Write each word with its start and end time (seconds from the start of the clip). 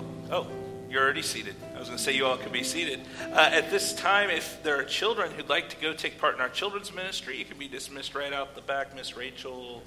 all, 0.00 0.06
oh, 0.30 0.46
you're 0.90 1.02
already 1.02 1.22
seated. 1.22 1.54
I 1.74 1.78
was 1.78 1.88
going 1.88 1.98
to 1.98 2.02
say 2.02 2.14
you 2.14 2.26
all 2.26 2.36
can 2.36 2.52
be 2.52 2.62
seated. 2.62 3.00
Uh, 3.32 3.50
at 3.52 3.70
this 3.70 3.92
time, 3.92 4.30
if 4.30 4.62
there 4.62 4.78
are 4.78 4.84
children 4.84 5.30
who'd 5.32 5.48
like 5.48 5.68
to 5.70 5.76
go 5.76 5.92
take 5.92 6.18
part 6.18 6.34
in 6.34 6.40
our 6.40 6.48
children's 6.48 6.92
ministry, 6.92 7.38
you 7.38 7.44
can 7.44 7.58
be 7.58 7.68
dismissed 7.68 8.14
right 8.14 8.32
out 8.32 8.54
the 8.54 8.60
back. 8.60 8.94
Miss 8.94 9.16
Rachel 9.16 9.52
will 9.52 9.82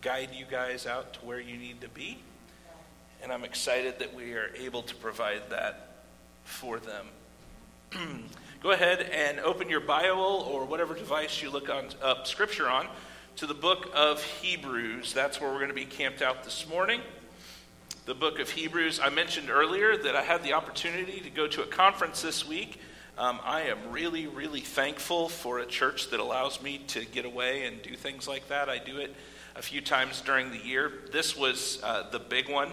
guide 0.00 0.30
you 0.32 0.44
guys 0.50 0.86
out 0.86 1.12
to 1.14 1.20
where 1.20 1.40
you 1.40 1.56
need 1.56 1.80
to 1.82 1.88
be. 1.88 2.18
And 3.22 3.32
I'm 3.32 3.44
excited 3.44 3.98
that 3.98 4.14
we 4.14 4.32
are 4.34 4.50
able 4.56 4.82
to 4.82 4.94
provide 4.96 5.50
that 5.50 6.04
for 6.44 6.78
them. 6.80 7.06
go 8.62 8.70
ahead 8.70 9.02
and 9.12 9.40
open 9.40 9.68
your 9.68 9.80
Bible 9.80 10.48
or 10.50 10.64
whatever 10.64 10.94
device 10.94 11.42
you 11.42 11.50
look 11.50 11.68
on, 11.68 11.88
up 12.02 12.26
Scripture 12.26 12.68
on 12.68 12.86
to 13.36 13.46
the 13.46 13.54
book 13.54 13.90
of 13.94 14.22
Hebrews. 14.22 15.12
That's 15.12 15.40
where 15.40 15.50
we're 15.50 15.58
going 15.58 15.68
to 15.68 15.74
be 15.74 15.84
camped 15.84 16.22
out 16.22 16.44
this 16.44 16.68
morning 16.68 17.00
the 18.08 18.14
book 18.14 18.38
of 18.38 18.48
Hebrews. 18.48 19.00
I 19.00 19.10
mentioned 19.10 19.50
earlier 19.50 19.94
that 19.94 20.16
I 20.16 20.22
had 20.22 20.42
the 20.42 20.54
opportunity 20.54 21.20
to 21.20 21.28
go 21.28 21.46
to 21.46 21.60
a 21.60 21.66
conference 21.66 22.22
this 22.22 22.48
week. 22.48 22.80
Um, 23.18 23.38
I 23.44 23.64
am 23.64 23.76
really, 23.90 24.26
really 24.26 24.62
thankful 24.62 25.28
for 25.28 25.58
a 25.58 25.66
church 25.66 26.08
that 26.08 26.18
allows 26.18 26.62
me 26.62 26.78
to 26.86 27.04
get 27.04 27.26
away 27.26 27.66
and 27.66 27.82
do 27.82 27.94
things 27.94 28.26
like 28.26 28.48
that. 28.48 28.70
I 28.70 28.78
do 28.78 28.96
it 28.96 29.14
a 29.56 29.60
few 29.60 29.82
times 29.82 30.22
during 30.22 30.50
the 30.50 30.56
year. 30.56 30.90
This 31.12 31.36
was 31.36 31.82
uh, 31.84 32.08
the 32.08 32.18
big 32.18 32.48
one, 32.48 32.72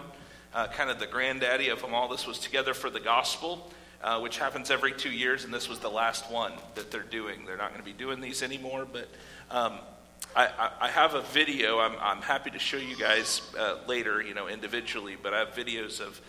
uh, 0.54 0.68
kind 0.68 0.88
of 0.88 0.98
the 0.98 1.06
granddaddy 1.06 1.68
of 1.68 1.82
them 1.82 1.92
all. 1.92 2.08
This 2.08 2.26
was 2.26 2.38
Together 2.38 2.72
for 2.72 2.88
the 2.88 3.00
Gospel, 3.00 3.70
uh, 4.02 4.18
which 4.20 4.38
happens 4.38 4.70
every 4.70 4.92
two 4.92 5.12
years, 5.12 5.44
and 5.44 5.52
this 5.52 5.68
was 5.68 5.80
the 5.80 5.90
last 5.90 6.30
one 6.30 6.54
that 6.76 6.90
they're 6.90 7.02
doing. 7.02 7.44
They're 7.44 7.58
not 7.58 7.72
going 7.74 7.84
to 7.84 7.84
be 7.84 7.92
doing 7.92 8.22
these 8.22 8.42
anymore, 8.42 8.86
but 8.90 9.06
um, 9.50 9.80
I, 10.36 10.70
I, 10.82 10.88
have 10.88 11.14
a 11.14 11.22
video. 11.22 11.78
I'm, 11.78 11.94
I'm 11.98 12.20
happy 12.20 12.50
to 12.50 12.58
show 12.58 12.76
you 12.76 12.94
guys 12.94 13.40
uh, 13.58 13.76
later, 13.88 14.20
you 14.20 14.34
know, 14.34 14.48
individually, 14.48 15.16
but 15.20 15.32
I 15.32 15.38
have 15.38 15.54
videos 15.54 15.98
of 15.98 16.20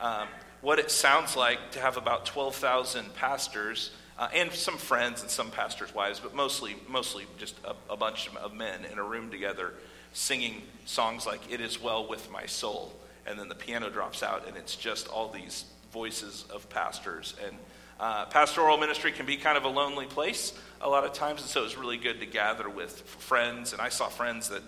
um, 0.00 0.28
what 0.60 0.78
it 0.78 0.88
sounds 0.88 1.34
like 1.34 1.72
to 1.72 1.80
have 1.80 1.96
about 1.96 2.26
12,000 2.26 3.12
pastors 3.16 3.90
uh, 4.20 4.28
and 4.32 4.52
some 4.52 4.76
friends 4.78 5.22
and 5.22 5.28
some 5.28 5.50
pastors' 5.50 5.92
wives, 5.92 6.20
but 6.20 6.32
mostly, 6.32 6.76
mostly 6.88 7.24
just 7.38 7.56
a, 7.64 7.74
a 7.92 7.96
bunch 7.96 8.28
of 8.36 8.54
men 8.54 8.84
in 8.84 8.98
a 8.98 9.02
room 9.02 9.32
together 9.32 9.74
singing 10.12 10.62
songs 10.84 11.26
like 11.26 11.40
"It 11.50 11.60
Is 11.60 11.82
Well 11.82 12.08
with 12.08 12.30
My 12.30 12.46
Soul," 12.46 12.94
and 13.26 13.36
then 13.36 13.48
the 13.48 13.56
piano 13.56 13.90
drops 13.90 14.22
out, 14.22 14.46
and 14.46 14.56
it's 14.56 14.76
just 14.76 15.08
all 15.08 15.28
these 15.28 15.64
voices 15.92 16.44
of 16.54 16.68
pastors 16.70 17.34
and 17.44 17.56
uh, 17.98 18.26
pastoral 18.26 18.76
ministry 18.76 19.12
can 19.12 19.26
be 19.26 19.36
kind 19.36 19.56
of 19.56 19.64
a 19.64 19.68
lonely 19.68 20.06
place 20.06 20.52
a 20.80 20.88
lot 20.88 21.04
of 21.04 21.12
times, 21.12 21.40
and 21.40 21.50
so 21.50 21.64
it's 21.64 21.78
really 21.78 21.96
good 21.96 22.20
to 22.20 22.26
gather 22.26 22.68
with 22.68 23.00
friends. 23.00 23.72
And 23.72 23.80
I 23.80 23.88
saw 23.88 24.08
friends 24.08 24.50
that, 24.50 24.62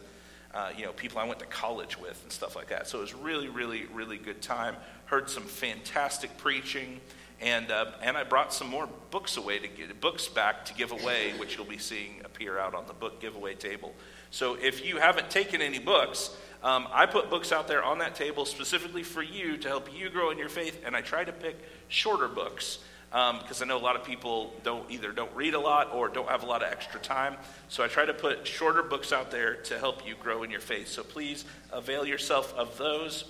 uh, 0.55 0.71
you 0.77 0.85
know, 0.85 0.93
people 0.93 1.19
I 1.19 1.25
went 1.25 1.39
to 1.41 1.47
college 1.47 1.99
with 1.99 2.23
and 2.23 2.33
stuff 2.33 2.57
like 2.57 2.69
that. 2.69 2.89
So 2.89 2.99
it 2.99 3.03
was 3.03 3.15
really, 3.15 3.49
really, 3.49 3.85
really 3.93 4.17
good 4.17 4.41
time. 4.41 4.77
Heard 5.07 5.29
some 5.29 5.43
fantastic 5.43 6.37
preaching, 6.39 7.01
and 7.41 7.71
uh, 7.71 7.93
and 8.03 8.17
I 8.17 8.25
brought 8.25 8.55
some 8.55 8.69
more 8.69 8.89
books 9.11 9.37
away 9.37 9.59
to 9.59 9.69
get 9.69 10.01
books 10.01 10.27
back 10.27 10.65
to 10.67 10.75
give 10.75 10.93
away, 10.93 11.33
which 11.37 11.57
you'll 11.57 11.67
be 11.67 11.79
seeing 11.79 12.23
appear 12.25 12.59
out 12.59 12.75
on 12.75 12.87
the 12.87 12.95
book 12.95 13.21
giveaway 13.21 13.55
table. 13.55 13.95
So 14.31 14.55
if 14.55 14.85
you 14.85 14.99
haven't 14.99 15.31
taken 15.31 15.61
any 15.61 15.79
books, 15.79 16.35
um, 16.63 16.89
I 16.93 17.07
put 17.07 17.31
books 17.31 17.53
out 17.53 17.69
there 17.69 17.83
on 17.83 17.99
that 17.99 18.15
table 18.15 18.45
specifically 18.45 19.03
for 19.03 19.23
you 19.23 19.57
to 19.59 19.69
help 19.69 19.89
you 19.95 20.11
grow 20.11 20.31
in 20.31 20.39
your 20.39 20.49
faith, 20.49 20.83
and 20.85 20.97
I 20.97 21.03
try 21.03 21.25
to 21.25 21.33
pick 21.33 21.57
shorter 21.89 22.29
books 22.29 22.79
because 23.11 23.63
um, 23.63 23.65
I 23.65 23.67
know 23.67 23.79
a 23.79 23.81
lot 23.81 23.97
of 23.97 24.05
people 24.05 24.53
don't 24.63 24.91
either 24.91 25.13
don't 25.13 25.35
read 25.35 25.55
a 25.55 25.61
lot 25.61 25.95
or 25.95 26.09
don't 26.09 26.29
have 26.29 26.43
a 26.43 26.47
lot 26.47 26.63
of 26.63 26.71
extra 26.71 27.01
time. 27.01 27.37
So 27.69 27.83
I 27.83 27.89
try 27.89 28.05
to 28.05 28.13
put 28.13 28.47
shorter 28.47 28.83
books 28.83 29.13
out 29.13 29.31
there 29.31 29.55
to 29.55 29.79
help 29.79 30.07
you 30.07 30.15
grow 30.15 30.43
in 30.43 30.51
your 30.51 30.61
faith. 30.61 30.89
So 30.89 31.03
please 31.03 31.45
avail 31.73 32.05
yourself 32.05 32.55
of 32.55 32.77
those. 32.77 33.25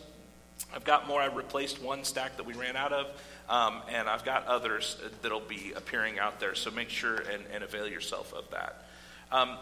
I've 0.75 0.85
got 0.85 1.07
more. 1.07 1.21
I 1.21 1.27
replaced 1.27 1.81
one 1.81 2.03
stack 2.03 2.37
that 2.37 2.47
we 2.47 2.55
ran 2.55 2.77
out 2.77 2.93
of, 2.93 3.07
um, 3.49 3.83
and 3.89 4.09
I've 4.09 4.25
got 4.25 4.47
others 4.47 4.97
that'll 5.23 5.41
be 5.41 5.73
appearing 5.77 6.19
out 6.19 6.41
there. 6.41 6.57
So 6.57 6.73
make 6.73 6.91
sure 6.91 7.17
and, 7.17 7.45
and 7.55 7.63
avail 7.63 7.87
yourself 7.87 8.35
of 8.35 8.51
that. 8.51 8.85
Um, 9.31 9.59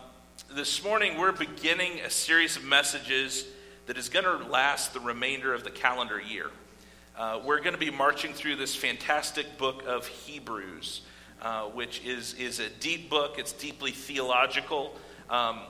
this 0.51 0.83
morning, 0.83 1.19
we're 1.19 1.33
beginning 1.33 2.01
a 2.01 2.11
series 2.11 2.57
of 2.57 2.65
messages 2.65 3.45
that 3.87 3.99
is 3.99 4.09
going 4.09 4.25
to 4.25 4.49
last 4.49 4.95
the 4.95 5.01
remainder 5.01 5.53
of 5.53 5.65
the 5.65 5.71
calendar 5.71 6.21
year. 6.21 6.51
Uh, 7.17 7.41
we're 7.47 7.61
going 7.61 7.73
to 7.73 7.79
be 7.79 7.91
marching 7.91 8.35
through 8.35 8.57
this 8.57 8.77
fantastic 8.77 9.57
book 9.57 9.83
of 9.87 10.07
Hebrews, 10.07 11.01
uh, 11.41 11.63
which 11.63 12.05
is, 12.05 12.35
is 12.35 12.61
a 12.61 12.69
deep 12.69 13.09
book. 13.09 13.39
It's 13.39 13.53
deeply 13.53 13.91
theological. 13.91 14.95
Um, 15.31 15.61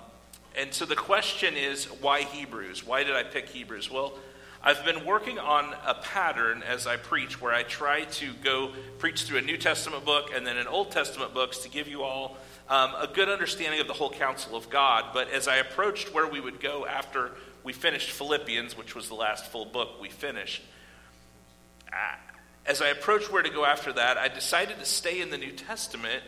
and 0.59 0.75
so 0.75 0.85
the 0.85 0.97
question 0.97 1.55
is 1.55 1.85
why 2.01 2.23
Hebrews? 2.23 2.85
Why 2.85 3.05
did 3.05 3.15
I 3.15 3.23
pick 3.23 3.49
Hebrews? 3.49 3.93
Well, 3.93 4.15
I've 4.61 4.85
been 4.85 5.05
working 5.05 5.39
on 5.39 5.73
a 5.87 5.95
pattern 5.95 6.65
as 6.65 6.89
I 6.89 6.97
preach 6.97 7.41
where 7.41 7.55
I 7.55 7.63
try 7.63 8.03
to 8.03 8.33
go 8.43 8.73
preach 8.99 9.23
through 9.23 9.39
a 9.39 9.43
New 9.43 9.57
Testament 9.57 10.05
book 10.05 10.33
and 10.35 10.45
then 10.45 10.57
an 10.57 10.67
Old 10.67 10.91
Testament 10.91 11.33
books 11.33 11.59
to 11.59 11.69
give 11.69 11.87
you 11.87 12.03
all 12.03 12.39
um, 12.69 12.93
a 12.99 13.07
good 13.07 13.29
understanding 13.29 13.79
of 13.79 13.87
the 13.87 13.93
whole 13.93 14.11
counsel 14.11 14.57
of 14.57 14.69
God. 14.69 15.05
But 15.15 15.31
as 15.31 15.47
I 15.47 15.59
approached 15.59 16.13
where 16.13 16.27
we 16.27 16.41
would 16.41 16.59
go 16.59 16.87
after 16.87 17.31
we 17.63 17.73
finished 17.73 18.11
Philippians, 18.11 18.77
which 18.77 18.97
was 18.97 19.07
the 19.07 19.15
last 19.15 19.47
full 19.47 19.67
book 19.67 20.01
we 20.01 20.09
finished, 20.09 20.63
as 22.67 22.83
I 22.83 22.89
approached 22.89 23.31
where 23.31 23.43
to 23.43 23.51
go 23.51 23.65
after 23.65 23.93
that, 23.93 24.19
I 24.19 24.29
decided 24.29 24.79
to 24.79 24.85
stay 24.85 25.21
in 25.21 25.31
the 25.31 25.39
New 25.39 25.53
Testament, 25.53 26.23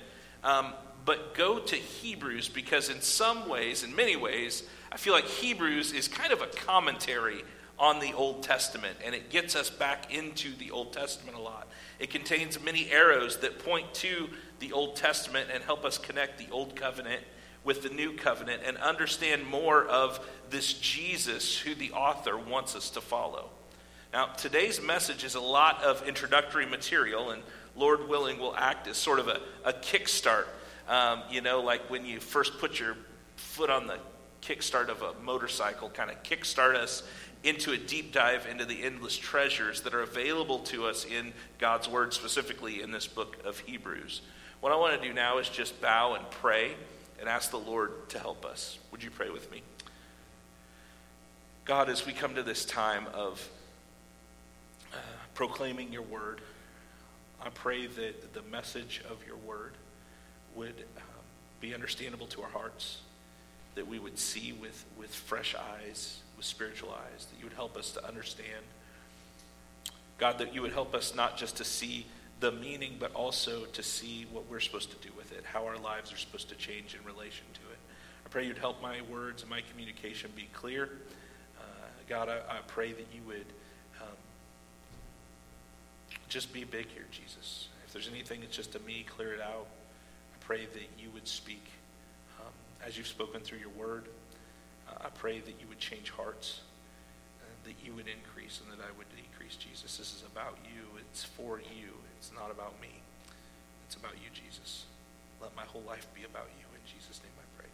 um, 0.44 0.72
but 1.04 1.34
go 1.34 1.58
to 1.58 1.76
Hebrews 1.76 2.48
because, 2.48 2.88
in 2.88 3.00
some 3.00 3.48
ways, 3.48 3.82
in 3.82 3.96
many 3.96 4.14
ways, 4.14 4.62
I 4.92 4.96
feel 4.96 5.12
like 5.12 5.24
Hebrews 5.24 5.92
is 5.92 6.06
kind 6.06 6.32
of 6.32 6.42
a 6.42 6.46
commentary 6.46 7.42
on 7.78 8.00
the 8.00 8.12
Old 8.12 8.42
Testament, 8.42 8.98
and 9.04 9.14
it 9.14 9.30
gets 9.30 9.54
us 9.54 9.70
back 9.70 10.12
into 10.12 10.54
the 10.56 10.70
Old 10.70 10.92
Testament 10.92 11.36
a 11.36 11.40
lot. 11.40 11.68
It 11.98 12.10
contains 12.10 12.62
many 12.62 12.90
arrows 12.90 13.38
that 13.38 13.64
point 13.64 13.94
to 13.94 14.28
the 14.58 14.72
Old 14.72 14.96
Testament 14.96 15.50
and 15.52 15.62
help 15.62 15.84
us 15.84 15.98
connect 15.98 16.38
the 16.38 16.52
Old 16.52 16.76
Covenant 16.76 17.22
with 17.64 17.82
the 17.82 17.88
New 17.88 18.14
Covenant 18.14 18.62
and 18.64 18.76
understand 18.78 19.46
more 19.46 19.84
of 19.84 20.20
this 20.50 20.72
Jesus 20.72 21.58
who 21.58 21.74
the 21.74 21.92
author 21.92 22.36
wants 22.36 22.74
us 22.74 22.90
to 22.90 23.00
follow. 23.00 23.50
Now, 24.18 24.26
today's 24.26 24.82
message 24.82 25.22
is 25.22 25.36
a 25.36 25.40
lot 25.40 25.84
of 25.84 26.08
introductory 26.08 26.66
material, 26.66 27.30
and 27.30 27.40
Lord 27.76 28.08
willing, 28.08 28.40
will 28.40 28.56
act 28.56 28.88
as 28.88 28.96
sort 28.96 29.20
of 29.20 29.28
a, 29.28 29.40
a 29.64 29.72
kickstart. 29.72 30.46
Um, 30.88 31.22
you 31.30 31.40
know, 31.40 31.60
like 31.60 31.88
when 31.88 32.04
you 32.04 32.18
first 32.18 32.58
put 32.58 32.80
your 32.80 32.96
foot 33.36 33.70
on 33.70 33.86
the 33.86 33.96
kickstart 34.42 34.88
of 34.88 35.02
a 35.02 35.14
motorcycle, 35.22 35.88
kind 35.90 36.10
of 36.10 36.20
kickstart 36.24 36.74
us 36.74 37.04
into 37.44 37.70
a 37.70 37.76
deep 37.76 38.12
dive 38.12 38.48
into 38.50 38.64
the 38.64 38.82
endless 38.82 39.16
treasures 39.16 39.82
that 39.82 39.94
are 39.94 40.02
available 40.02 40.58
to 40.64 40.86
us 40.86 41.04
in 41.04 41.32
God's 41.60 41.88
Word, 41.88 42.12
specifically 42.12 42.82
in 42.82 42.90
this 42.90 43.06
book 43.06 43.36
of 43.44 43.60
Hebrews. 43.60 44.22
What 44.58 44.72
I 44.72 44.74
want 44.74 45.00
to 45.00 45.08
do 45.08 45.14
now 45.14 45.38
is 45.38 45.48
just 45.48 45.80
bow 45.80 46.14
and 46.14 46.28
pray 46.28 46.74
and 47.20 47.28
ask 47.28 47.52
the 47.52 47.56
Lord 47.56 48.08
to 48.08 48.18
help 48.18 48.44
us. 48.44 48.80
Would 48.90 49.04
you 49.04 49.12
pray 49.12 49.30
with 49.30 49.48
me? 49.52 49.62
God, 51.64 51.88
as 51.88 52.04
we 52.04 52.12
come 52.12 52.34
to 52.34 52.42
this 52.42 52.64
time 52.64 53.06
of 53.14 53.48
proclaiming 55.38 55.92
your 55.92 56.02
word. 56.02 56.40
I 57.40 57.48
pray 57.50 57.86
that 57.86 58.34
the 58.34 58.42
message 58.50 59.02
of 59.08 59.24
your 59.24 59.36
word 59.36 59.74
would 60.56 60.74
um, 60.96 61.24
be 61.60 61.72
understandable 61.72 62.26
to 62.26 62.42
our 62.42 62.48
hearts, 62.48 63.02
that 63.76 63.86
we 63.86 64.00
would 64.00 64.18
see 64.18 64.52
with, 64.52 64.84
with 64.98 65.14
fresh 65.14 65.54
eyes, 65.54 66.22
with 66.36 66.44
spiritual 66.44 66.90
eyes, 66.90 67.26
that 67.26 67.38
you 67.38 67.44
would 67.44 67.52
help 67.52 67.76
us 67.76 67.92
to 67.92 68.04
understand. 68.04 68.64
God, 70.18 70.38
that 70.38 70.56
you 70.56 70.62
would 70.62 70.72
help 70.72 70.92
us 70.92 71.14
not 71.14 71.36
just 71.36 71.58
to 71.58 71.64
see 71.64 72.06
the 72.40 72.50
meaning, 72.50 72.96
but 72.98 73.14
also 73.14 73.64
to 73.66 73.82
see 73.84 74.26
what 74.32 74.50
we're 74.50 74.58
supposed 74.58 74.90
to 74.90 75.08
do 75.08 75.14
with 75.16 75.30
it, 75.30 75.44
how 75.44 75.66
our 75.66 75.78
lives 75.78 76.12
are 76.12 76.16
supposed 76.16 76.48
to 76.48 76.56
change 76.56 76.96
in 77.00 77.06
relation 77.06 77.44
to 77.54 77.60
it. 77.70 77.78
I 78.26 78.28
pray 78.28 78.44
you'd 78.44 78.58
help 78.58 78.82
my 78.82 79.02
words 79.02 79.42
and 79.42 79.50
my 79.50 79.60
communication 79.70 80.32
be 80.34 80.48
clear. 80.52 80.90
Uh, 81.60 81.62
God, 82.08 82.28
I, 82.28 82.38
I 82.38 82.58
pray 82.66 82.90
that 82.90 83.06
you 83.14 83.22
would 83.28 83.46
just 86.28 86.52
be 86.52 86.64
big 86.64 86.86
here, 86.88 87.06
Jesus. 87.10 87.68
If 87.86 87.92
there's 87.92 88.08
anything 88.08 88.40
that's 88.40 88.54
just 88.54 88.72
to 88.72 88.80
me, 88.80 89.04
clear 89.08 89.32
it 89.32 89.40
out. 89.40 89.66
I 90.34 90.44
pray 90.44 90.66
that 90.66 90.88
you 90.98 91.10
would 91.14 91.26
speak 91.26 91.64
um, 92.40 92.52
as 92.86 92.98
you've 92.98 93.06
spoken 93.06 93.40
through 93.40 93.58
your 93.58 93.70
word. 93.70 94.04
Uh, 94.88 95.06
I 95.06 95.08
pray 95.08 95.40
that 95.40 95.54
you 95.60 95.66
would 95.68 95.78
change 95.78 96.10
hearts, 96.10 96.60
uh, 97.40 97.44
that 97.64 97.74
you 97.84 97.94
would 97.94 98.06
increase, 98.06 98.60
and 98.62 98.78
that 98.78 98.84
I 98.84 98.96
would 98.96 99.06
decrease, 99.16 99.56
Jesus. 99.56 99.96
This 99.96 100.14
is 100.14 100.24
about 100.30 100.56
you. 100.64 100.84
It's 100.98 101.24
for 101.24 101.60
you. 101.60 101.94
It's 102.18 102.30
not 102.34 102.50
about 102.50 102.78
me. 102.80 102.92
It's 103.86 103.96
about 103.96 104.14
you, 104.22 104.28
Jesus. 104.34 104.84
Let 105.40 105.56
my 105.56 105.64
whole 105.64 105.82
life 105.86 106.06
be 106.14 106.24
about 106.24 106.48
you. 106.58 106.66
In 106.74 106.80
Jesus' 106.84 107.20
name 107.22 107.32
I 107.38 107.46
pray. 107.56 107.70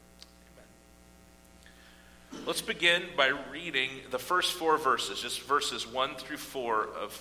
Amen. 2.33 2.47
Let's 2.47 2.62
begin 2.62 3.03
by 3.17 3.33
reading 3.51 3.91
the 4.12 4.19
first 4.21 4.53
four 4.53 4.79
verses, 4.79 5.21
just 5.21 5.43
verses 5.43 5.87
1 5.89 6.15
through 6.17 6.37
4 6.37 6.85
of 6.85 7.21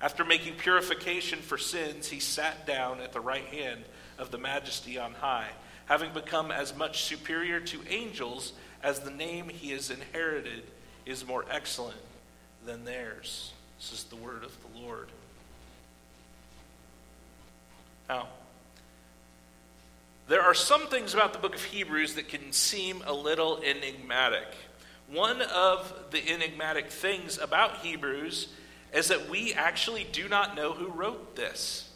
After 0.00 0.24
making 0.24 0.54
purification 0.54 1.40
for 1.40 1.58
sins, 1.58 2.08
he 2.08 2.20
sat 2.20 2.66
down 2.66 3.00
at 3.00 3.12
the 3.12 3.20
right 3.20 3.44
hand 3.44 3.84
of 4.18 4.30
the 4.30 4.38
majesty 4.38 4.98
on 4.98 5.12
high, 5.12 5.48
having 5.86 6.12
become 6.12 6.50
as 6.50 6.74
much 6.74 7.04
superior 7.04 7.60
to 7.60 7.80
angels 7.88 8.54
as 8.82 9.00
the 9.00 9.10
name 9.10 9.48
he 9.48 9.72
has 9.72 9.90
inherited 9.90 10.62
is 11.04 11.26
more 11.26 11.44
excellent 11.50 12.00
than 12.64 12.84
theirs. 12.84 13.52
This 13.78 13.92
is 13.92 14.04
the 14.04 14.16
word 14.16 14.42
of 14.42 14.56
the 14.62 14.80
Lord. 14.80 15.08
Now, 18.08 18.28
there 20.28 20.42
are 20.42 20.54
some 20.54 20.86
things 20.86 21.12
about 21.12 21.32
the 21.32 21.38
book 21.38 21.54
of 21.54 21.62
Hebrews 21.62 22.14
that 22.14 22.28
can 22.28 22.52
seem 22.52 23.02
a 23.06 23.12
little 23.12 23.60
enigmatic. 23.62 24.46
One 25.10 25.42
of 25.42 25.92
the 26.10 26.26
enigmatic 26.28 26.90
things 26.90 27.38
about 27.38 27.78
Hebrews 27.78 28.48
is 28.92 29.08
that 29.08 29.30
we 29.30 29.52
actually 29.54 30.06
do 30.10 30.28
not 30.28 30.56
know 30.56 30.72
who 30.72 30.88
wrote 30.88 31.36
this. 31.36 31.88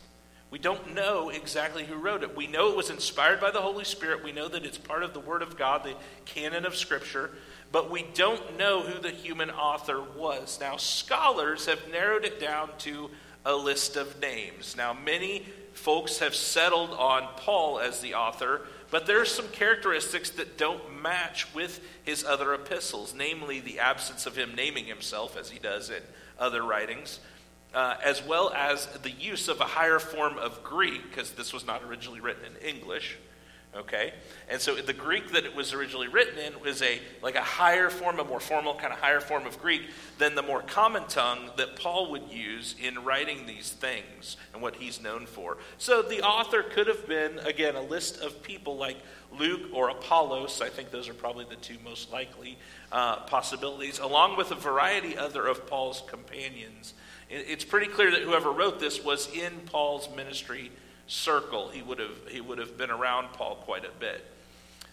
We 0.51 0.59
don't 0.59 0.95
know 0.95 1.31
exactly 1.31 1.85
who 1.85 1.97
wrote 1.97 2.23
it. 2.23 2.37
We 2.37 2.47
know 2.47 2.71
it 2.71 2.77
was 2.77 2.91
inspired 2.91 3.41
by 3.41 3.51
the 3.51 3.61
Holy 3.61 3.85
Spirit. 3.85 4.23
We 4.23 4.31
know 4.31 4.47
that 4.49 4.65
it's 4.65 4.79
part 4.79 5.03
of 5.03 5.13
the 5.13 5.21
Word 5.21 5.43
of 5.43 5.57
God, 5.57 5.83
the 5.83 5.97
canon 6.25 6.65
of 6.65 6.77
Scripture 6.77 7.31
but 7.75 7.91
we 7.91 8.07
don't 8.15 8.57
know 8.57 8.83
who 8.83 9.01
the 9.01 9.11
human 9.11 9.51
author 9.51 10.01
was. 10.01 10.61
Now, 10.61 10.77
scholars 10.77 11.67
have 11.67 11.91
narrowed 11.91 12.25
it 12.25 12.39
down 12.39 12.71
to 12.79 13.11
a 13.45 13.53
list 13.57 13.97
of 13.97 14.21
names. 14.21 14.77
Now, 14.77 14.93
many 14.93 15.45
folks 15.73 16.21
have 16.21 16.37
settled 16.37 16.91
on 16.91 17.27
Paul 17.37 17.81
as 17.81 18.01
the 18.01 18.15
author, 18.15 18.61
but 18.93 19.07
there 19.07 19.21
are 19.21 19.25
some 19.25 19.49
characteristics 19.49 20.31
that 20.31 20.57
don't 20.57 21.03
match 21.03 21.53
with 21.53 21.81
his 22.05 22.23
other 22.23 22.55
epistles, 22.55 23.13
namely 23.13 23.59
the 23.59 23.81
absence 23.81 24.25
of 24.25 24.37
him 24.37 24.55
naming 24.55 24.85
himself, 24.85 25.37
as 25.37 25.51
he 25.51 25.59
does 25.59 25.91
in 25.91 26.03
other 26.39 26.63
writings. 26.63 27.21
Uh, 27.73 27.97
as 28.05 28.23
well 28.23 28.53
as 28.55 28.87
the 29.03 29.11
use 29.11 29.49
of 29.49 29.61
a 29.61 29.65
higher 29.65 29.99
form 29.99 30.39
of 30.39 30.63
Greek, 30.63 31.03
because 31.11 31.33
this 31.33 31.53
was 31.53 31.67
not 31.67 31.83
originally 31.83 32.21
written 32.21 32.45
in 32.45 32.77
English. 32.77 33.17
Okay? 33.77 34.13
And 34.49 34.61
so 34.61 34.77
the 34.77 34.93
Greek 34.93 35.33
that 35.33 35.45
it 35.45 35.55
was 35.55 35.73
originally 35.73 36.07
written 36.07 36.39
in 36.39 36.61
was 36.61 36.81
a 36.81 37.01
like 37.23 37.35
a 37.35 37.41
higher 37.41 37.91
form, 37.91 38.21
a 38.21 38.25
more 38.25 38.39
formal 38.39 38.75
kind 38.75 38.93
of 38.93 39.01
higher 39.01 39.21
form 39.21 39.47
of 39.47 39.61
Greek 39.61 39.83
than 40.19 40.37
the 40.37 40.43
more 40.43 40.63
common 40.63 41.05
tongue 41.09 41.51
that 41.57 41.75
Paul 41.77 42.11
would 42.13 42.31
use 42.31 42.77
in 42.81 43.05
writing 43.05 43.47
these 43.47 43.71
things 43.71 44.37
and 44.53 44.63
what 44.63 44.77
he's 44.77 45.03
known 45.03 45.27
for. 45.27 45.59
So 45.79 46.03
the 46.03 46.23
author 46.23 46.63
could 46.63 46.87
have 46.87 47.09
been, 47.09 47.41
again, 47.41 47.75
a 47.75 47.83
list 47.83 48.23
of 48.23 48.43
people 48.43 48.77
like 48.77 48.97
Luke 49.37 49.63
or 49.73 49.89
Apollos. 49.89 50.63
I 50.63 50.69
think 50.69 50.91
those 50.93 51.09
are 51.09 51.15
probably 51.15 51.45
the 51.45 51.57
two 51.57 51.77
most 51.85 52.13
likely 52.13 52.59
uh, 52.93 53.17
possibilities, 53.21 53.99
along 53.99 54.37
with 54.37 54.53
a 54.53 54.57
variety 54.57 55.17
other 55.19 55.47
of 55.47 55.67
Paul's 55.67 56.03
companions. 56.07 56.95
It's 57.29 57.65
pretty 57.65 57.87
clear 57.87 58.11
that 58.13 58.23
whoever 58.23 58.53
wrote 58.53 58.79
this 58.79 59.03
was 59.03 59.29
in 59.35 59.53
Paul's 59.67 60.09
ministry 60.15 60.71
circle, 61.07 61.69
he 61.69 61.83
would 61.83 61.99
have, 61.99 62.29
he 62.29 62.41
would 62.41 62.59
have 62.59 62.77
been 62.77 62.91
around 62.91 63.33
Paul 63.33 63.57
quite 63.57 63.85
a 63.85 63.91
bit. 63.99 64.25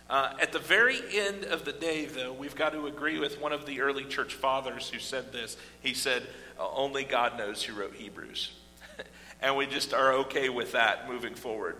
Uh, 0.10 0.34
at 0.42 0.52
the 0.52 0.60
very 0.60 1.00
end 1.13 1.46
of 1.46 1.63
the 1.63 1.72
day, 1.72 2.06
though, 2.06 2.34
we've 2.34 2.56
got 2.56 2.74
to 2.74 2.88
agree 2.88 3.18
with 3.18 3.40
one 3.40 3.54
of 3.54 3.66
the 3.66 3.80
early 3.80 4.04
church 4.04 4.34
fathers 4.34 4.90
who 4.90 5.00
said 5.00 5.31
this. 5.31 5.56
He 5.81 5.94
said, 5.94 6.24
uh, 6.60 6.68
Only 6.69 7.06
God 7.06 7.38
knows 7.38 7.63
who 7.63 7.80
wrote 7.80 7.94
Hebrews. 7.94 8.52
and 9.42 9.56
we 9.56 9.68
just 9.68 9.94
are 9.94 10.12
okay 10.13 10.50
with 10.50 10.74
that 10.74 11.08
moving 11.08 11.34
forward. 11.34 11.78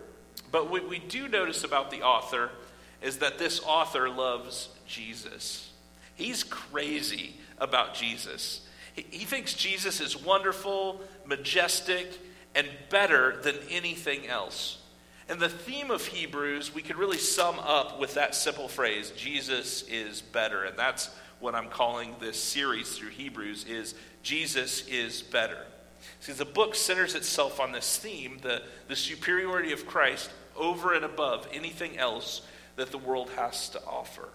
But 0.50 0.72
what 0.72 0.88
we 0.88 1.00
do 1.00 1.27
notice 1.27 1.66
about 1.66 1.92
the 1.92 2.04
author 2.04 2.51
is 3.01 3.18
that 3.18 3.38
this 3.38 3.60
author 3.66 4.10
loves 4.10 4.69
Jesus. 4.88 5.69
He's 6.16 6.44
crazy 6.45 7.36
about 7.57 7.95
Jesus. 7.95 8.66
He, 8.94 9.06
he 9.10 9.25
thinks 9.25 9.56
Jesus 9.56 10.00
is 10.00 10.22
wonderful, 10.22 11.01
majestic, 11.25 12.07
and 12.56 12.68
better 12.89 13.38
than 13.42 13.56
anything 13.69 14.27
else. 14.27 14.77
And 15.30 15.39
the 15.39 15.50
theme 15.50 15.92
of 15.92 16.06
Hebrews, 16.06 16.75
we 16.75 16.81
could 16.81 16.98
really 16.98 17.18
sum 17.18 17.57
up 17.59 18.00
with 18.00 18.15
that 18.15 18.36
simple 18.36 18.68
phrase 18.68 19.12
Jesus 19.15 19.83
is 19.83 20.21
better. 20.21 20.65
And 20.65 20.77
that's 20.77 21.09
what 21.39 21.56
I'm 21.56 21.69
calling 21.69 22.15
this 22.19 22.42
series 22.42 22.98
through 22.98 23.09
Hebrews 23.09 23.65
is 23.65 23.95
Jesus 24.24 24.88
is 24.88 25.21
better. 25.21 25.65
See, 26.19 26.33
the 26.33 26.45
book 26.45 26.75
centers 26.75 27.15
itself 27.15 27.59
on 27.59 27.71
this 27.71 27.98
theme, 27.98 28.39
the, 28.42 28.62
the 28.88 28.95
superiority 28.95 29.71
of 29.71 29.88
Christ 29.88 30.30
over 30.56 30.94
and 30.94 31.06
above 31.06 31.48
anything 31.53 31.98
else 31.98 32.42
that 32.75 32.92
the 32.92 32.98
world 32.98 33.30
has 33.36 33.69
to 33.69 33.81
offer. 33.86 34.30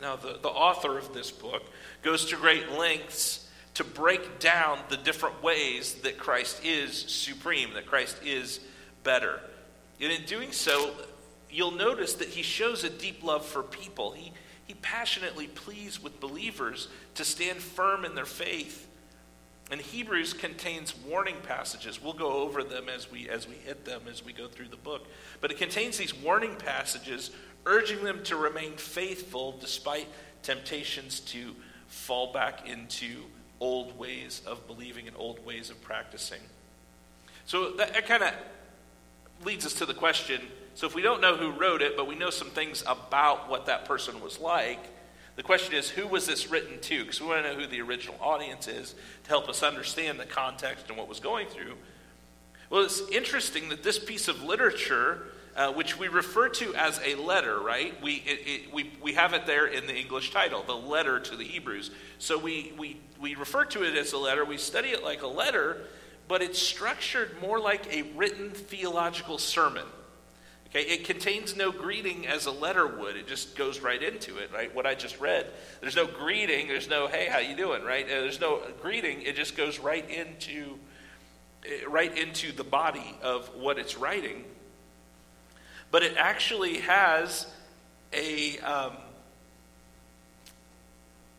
Now, 0.00 0.16
the, 0.16 0.38
the 0.40 0.48
author 0.48 0.98
of 0.98 1.12
this 1.14 1.30
book 1.30 1.62
goes 2.02 2.24
to 2.26 2.36
great 2.36 2.72
lengths 2.72 3.48
to 3.80 3.84
break 3.84 4.38
down 4.38 4.78
the 4.90 4.96
different 4.98 5.42
ways 5.42 5.94
that 5.94 6.18
Christ 6.18 6.62
is 6.62 6.92
supreme, 6.92 7.72
that 7.72 7.86
Christ 7.86 8.18
is 8.22 8.60
better. 9.04 9.40
And 9.98 10.12
in 10.12 10.26
doing 10.26 10.52
so, 10.52 10.90
you'll 11.50 11.70
notice 11.70 12.12
that 12.14 12.28
he 12.28 12.42
shows 12.42 12.84
a 12.84 12.90
deep 12.90 13.24
love 13.24 13.42
for 13.42 13.62
people. 13.62 14.12
He, 14.12 14.34
he 14.66 14.74
passionately 14.74 15.46
pleads 15.46 16.02
with 16.02 16.20
believers 16.20 16.88
to 17.14 17.24
stand 17.24 17.60
firm 17.60 18.04
in 18.04 18.14
their 18.14 18.26
faith. 18.26 18.86
And 19.70 19.80
Hebrews 19.80 20.34
contains 20.34 20.94
warning 21.08 21.36
passages. 21.42 22.02
We'll 22.02 22.12
go 22.12 22.32
over 22.42 22.62
them 22.62 22.90
as 22.94 23.10
we 23.10 23.30
as 23.30 23.48
we 23.48 23.54
hit 23.54 23.86
them 23.86 24.02
as 24.10 24.22
we 24.22 24.34
go 24.34 24.46
through 24.46 24.68
the 24.68 24.76
book. 24.76 25.06
But 25.40 25.52
it 25.52 25.56
contains 25.56 25.96
these 25.96 26.14
warning 26.14 26.56
passages 26.56 27.30
urging 27.64 28.04
them 28.04 28.22
to 28.24 28.36
remain 28.36 28.72
faithful 28.76 29.56
despite 29.58 30.06
temptations 30.42 31.20
to 31.20 31.54
fall 31.86 32.34
back 32.34 32.68
into 32.68 33.22
old 33.60 33.98
ways 33.98 34.42
of 34.46 34.66
believing 34.66 35.06
and 35.06 35.16
old 35.16 35.44
ways 35.44 35.70
of 35.70 35.80
practicing. 35.82 36.40
So 37.46 37.72
that, 37.72 37.92
that 37.94 38.06
kind 38.06 38.22
of 38.22 38.32
leads 39.44 39.66
us 39.66 39.74
to 39.74 39.86
the 39.86 39.94
question 39.94 40.40
so 40.74 40.86
if 40.86 40.94
we 40.94 41.02
don't 41.02 41.20
know 41.20 41.36
who 41.36 41.50
wrote 41.50 41.82
it, 41.82 41.96
but 41.96 42.06
we 42.06 42.14
know 42.14 42.30
some 42.30 42.50
things 42.50 42.82
about 42.86 43.48
what 43.48 43.66
that 43.66 43.84
person 43.84 44.20
was 44.22 44.38
like, 44.38 44.78
the 45.36 45.42
question 45.42 45.74
is 45.74 45.90
who 45.90 46.06
was 46.06 46.26
this 46.26 46.50
written 46.50 46.80
to? 46.80 47.02
Because 47.02 47.20
we 47.20 47.26
want 47.26 47.44
to 47.44 47.52
know 47.52 47.60
who 47.60 47.66
the 47.66 47.80
original 47.80 48.16
audience 48.20 48.68
is 48.68 48.94
to 49.24 49.28
help 49.28 49.48
us 49.48 49.62
understand 49.62 50.18
the 50.18 50.26
context 50.26 50.86
and 50.88 50.96
what 50.96 51.08
was 51.08 51.20
going 51.20 51.48
through. 51.48 51.74
Well, 52.68 52.82
it's 52.84 53.02
interesting 53.10 53.68
that 53.70 53.82
this 53.82 53.98
piece 53.98 54.28
of 54.28 54.42
literature 54.42 55.24
uh, 55.56 55.72
which 55.72 55.98
we 55.98 56.08
refer 56.08 56.48
to 56.48 56.74
as 56.74 57.00
a 57.04 57.14
letter, 57.16 57.60
right? 57.60 58.00
We, 58.02 58.14
it, 58.26 58.40
it, 58.46 58.74
we, 58.74 58.92
we 59.02 59.14
have 59.14 59.32
it 59.32 59.46
there 59.46 59.66
in 59.66 59.86
the 59.86 59.96
English 59.96 60.30
title, 60.30 60.62
the 60.62 60.76
letter 60.76 61.18
to 61.18 61.36
the 61.36 61.44
Hebrews. 61.44 61.90
So 62.18 62.38
we, 62.38 62.72
we, 62.78 63.00
we 63.20 63.34
refer 63.34 63.64
to 63.66 63.82
it 63.82 63.96
as 63.96 64.12
a 64.12 64.18
letter, 64.18 64.44
we 64.44 64.56
study 64.56 64.90
it 64.90 65.02
like 65.02 65.22
a 65.22 65.26
letter, 65.26 65.78
but 66.28 66.42
it's 66.42 66.60
structured 66.60 67.40
more 67.40 67.58
like 67.58 67.92
a 67.94 68.02
written 68.14 68.50
theological 68.50 69.38
sermon. 69.38 69.86
Okay, 70.68 70.82
it 70.82 71.04
contains 71.04 71.56
no 71.56 71.72
greeting 71.72 72.28
as 72.28 72.46
a 72.46 72.52
letter 72.52 72.86
would. 72.86 73.16
It 73.16 73.26
just 73.26 73.56
goes 73.56 73.80
right 73.80 74.00
into 74.00 74.38
it, 74.38 74.52
right? 74.52 74.72
What 74.72 74.86
I 74.86 74.94
just 74.94 75.18
read. 75.18 75.48
There's 75.80 75.96
no 75.96 76.06
greeting. 76.06 76.68
There's 76.68 76.88
no 76.88 77.08
"Hey, 77.08 77.26
how 77.26 77.40
you 77.40 77.56
doing?" 77.56 77.82
Right? 77.82 78.04
Uh, 78.04 78.20
there's 78.20 78.40
no 78.40 78.62
greeting. 78.80 79.22
It 79.22 79.34
just 79.34 79.56
goes 79.56 79.80
right 79.80 80.08
into, 80.08 80.78
uh, 81.66 81.90
right 81.90 82.16
into 82.16 82.52
the 82.52 82.62
body 82.62 83.18
of 83.20 83.48
what 83.56 83.80
it's 83.80 83.96
writing 83.96 84.44
but 85.90 86.02
it 86.02 86.16
actually 86.16 86.78
has 86.78 87.46
a 88.12 88.58
um, 88.58 88.92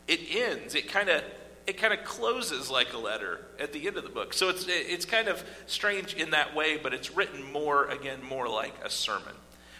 it 0.08 0.20
ends 0.30 0.74
it 0.74 0.88
kind 0.88 1.08
of 1.08 1.22
it 1.66 1.78
kind 1.78 1.94
of 1.94 2.04
closes 2.04 2.70
like 2.70 2.92
a 2.92 2.98
letter 2.98 3.40
at 3.60 3.72
the 3.72 3.86
end 3.86 3.96
of 3.96 4.02
the 4.02 4.10
book. 4.10 4.34
So 4.34 4.48
it's 4.48 4.66
it's 4.68 5.04
kind 5.04 5.28
of 5.28 5.44
strange 5.66 6.14
in 6.14 6.30
that 6.30 6.54
way 6.54 6.76
but 6.76 6.92
it's 6.92 7.10
written 7.14 7.50
more 7.52 7.86
again 7.86 8.22
more 8.22 8.48
like 8.48 8.74
a 8.84 8.90
sermon. 8.90 9.34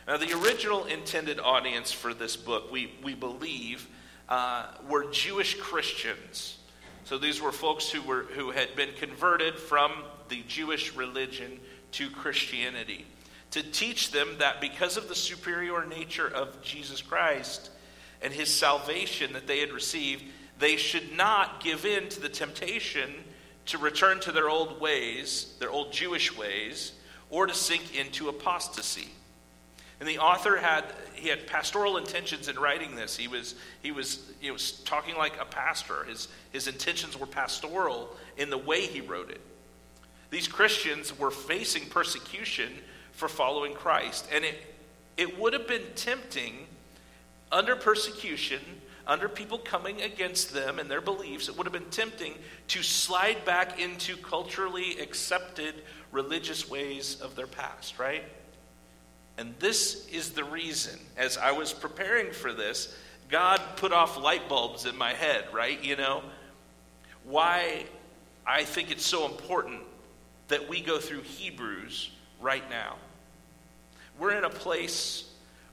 Now 0.06 0.16
the 0.16 0.32
original 0.42 0.84
intended 0.84 1.38
audience 1.38 1.92
for 1.92 2.14
this 2.14 2.36
book 2.36 2.70
we 2.70 2.92
we 3.02 3.14
believe 3.14 3.88
uh, 4.28 4.66
were 4.88 5.10
jewish 5.10 5.58
christians. 5.58 6.58
So 7.04 7.18
these 7.18 7.42
were 7.42 7.52
folks 7.52 7.90
who 7.90 8.00
were 8.00 8.22
who 8.22 8.52
had 8.52 8.74
been 8.76 8.90
converted 8.94 9.56
from 9.56 9.92
the 10.28 10.42
jewish 10.46 10.94
religion 10.94 11.60
to 11.92 12.08
christianity 12.08 13.04
to 13.52 13.62
teach 13.62 14.10
them 14.10 14.36
that 14.38 14.60
because 14.60 14.96
of 14.96 15.08
the 15.08 15.14
superior 15.14 15.84
nature 15.84 16.26
of 16.26 16.60
Jesus 16.62 17.00
Christ 17.00 17.70
and 18.20 18.32
his 18.32 18.52
salvation 18.52 19.34
that 19.34 19.46
they 19.46 19.60
had 19.60 19.72
received, 19.72 20.24
they 20.58 20.76
should 20.76 21.16
not 21.16 21.62
give 21.62 21.84
in 21.84 22.08
to 22.10 22.20
the 22.20 22.28
temptation 22.28 23.12
to 23.66 23.78
return 23.78 24.20
to 24.20 24.32
their 24.32 24.48
old 24.48 24.80
ways, 24.80 25.54
their 25.60 25.70
old 25.70 25.92
Jewish 25.92 26.36
ways, 26.36 26.92
or 27.30 27.46
to 27.46 27.54
sink 27.54 27.94
into 27.94 28.28
apostasy. 28.28 29.08
And 30.00 30.08
the 30.08 30.18
author 30.18 30.56
had 30.56 30.84
he 31.14 31.28
had 31.28 31.46
pastoral 31.46 31.96
intentions 31.96 32.48
in 32.48 32.58
writing 32.58 32.96
this. 32.96 33.16
He 33.16 33.28
was 33.28 33.54
he 33.82 33.92
was 33.92 34.32
he 34.40 34.50
was 34.50 34.72
talking 34.80 35.16
like 35.16 35.40
a 35.40 35.44
pastor. 35.44 36.04
His 36.04 36.26
his 36.50 36.66
intentions 36.66 37.18
were 37.18 37.26
pastoral 37.26 38.16
in 38.36 38.50
the 38.50 38.58
way 38.58 38.86
he 38.86 39.00
wrote 39.00 39.30
it. 39.30 39.40
These 40.30 40.48
Christians 40.48 41.16
were 41.16 41.30
facing 41.30 41.88
persecution 41.88 42.72
for 43.12 43.28
following 43.28 43.74
Christ, 43.74 44.26
and 44.32 44.44
it 44.44 44.56
it 45.16 45.38
would 45.38 45.52
have 45.52 45.68
been 45.68 45.82
tempting 45.94 46.66
under 47.50 47.76
persecution, 47.76 48.60
under 49.06 49.28
people 49.28 49.58
coming 49.58 50.00
against 50.00 50.54
them 50.54 50.78
and 50.78 50.90
their 50.90 51.00
beliefs, 51.00 51.48
it 51.48 51.56
would 51.56 51.66
have 51.66 51.72
been 51.72 51.90
tempting 51.90 52.34
to 52.68 52.82
slide 52.82 53.44
back 53.44 53.80
into 53.80 54.16
culturally 54.16 54.98
accepted 55.00 55.74
religious 56.12 56.68
ways 56.68 57.20
of 57.20 57.36
their 57.36 57.46
past, 57.46 57.98
right? 57.98 58.24
And 59.36 59.54
this 59.58 60.06
is 60.08 60.30
the 60.30 60.44
reason, 60.44 60.98
as 61.16 61.36
I 61.36 61.52
was 61.52 61.72
preparing 61.72 62.32
for 62.32 62.52
this, 62.52 62.96
God 63.28 63.60
put 63.76 63.92
off 63.92 64.18
light 64.18 64.48
bulbs 64.48 64.86
in 64.86 64.96
my 64.96 65.12
head, 65.12 65.44
right? 65.52 65.82
You 65.82 65.96
know, 65.96 66.22
why 67.24 67.84
I 68.46 68.64
think 68.64 68.90
it's 68.90 69.06
so 69.06 69.26
important 69.26 69.80
that 70.48 70.68
we 70.68 70.80
go 70.80 70.98
through 70.98 71.22
Hebrews 71.22 72.10
right 72.42 72.68
now. 72.68 72.96
We're 74.18 74.36
in 74.36 74.44
a 74.44 74.50
place 74.50 75.24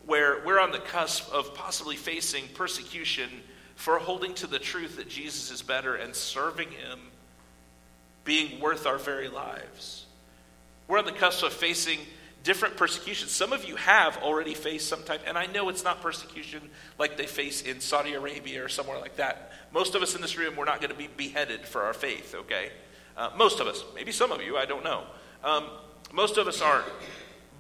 where 0.06 0.42
we're 0.46 0.60
on 0.60 0.72
the 0.72 0.80
cusp 0.80 1.32
of 1.34 1.54
possibly 1.54 1.96
facing 1.96 2.48
persecution 2.50 3.30
for 3.76 4.00
holding 4.00 4.34
to 4.36 4.48
the 4.48 4.60
truth 4.60 4.98
that 4.98 5.10
Jesus 5.10 5.52
is 5.52 5.62
better 5.62 5.96
and 5.96 6.16
serving 6.16 6.72
Him 6.72 7.00
being 8.24 8.60
worth 8.60 8.86
our 8.86 8.98
very 8.98 9.28
lives. 9.28 10.06
We're 10.88 11.00
on 11.00 11.06
the 11.06 11.12
cusp 11.12 11.44
of 11.44 11.54
facing 11.54 12.00
different 12.44 12.78
persecutions. 12.78 13.32
Some 13.32 13.54
of 13.54 13.66
you 13.66 13.76
have 13.76 14.18
already 14.18 14.54
faced 14.54 14.88
some 14.88 15.04
type, 15.04 15.22
and 15.28 15.38
I 15.38 15.46
know 15.46 15.70
it's 15.70 15.84
not 15.84 16.02
persecution 16.02 16.62
like 16.98 17.18
they 17.18 17.28
face 17.28 17.62
in 17.62 17.80
Saudi 17.80 18.14
Arabia 18.14 18.64
or 18.64 18.70
somewhere 18.70 19.00
like 19.00 19.18
that. 19.18 19.52
Most 19.72 19.96
of 19.96 20.02
us 20.02 20.16
in 20.16 20.22
this 20.22 20.38
room, 20.38 20.56
we're 20.56 20.66
not 20.66 20.82
going 20.82 20.92
to 20.92 20.98
be 20.98 21.10
beheaded 21.16 21.66
for 21.66 21.84
our 21.84 21.94
faith, 21.94 22.34
okay? 22.34 22.72
Uh, 23.16 23.30
most 23.38 23.60
of 23.60 23.68
us. 23.68 23.84
Maybe 23.94 24.12
some 24.12 24.32
of 24.32 24.42
you, 24.42 24.58
I 24.58 24.66
don't 24.66 24.84
know. 24.84 25.04
Um, 25.44 25.66
most 26.12 26.38
of 26.38 26.48
us 26.48 26.62
aren't. 26.62 26.88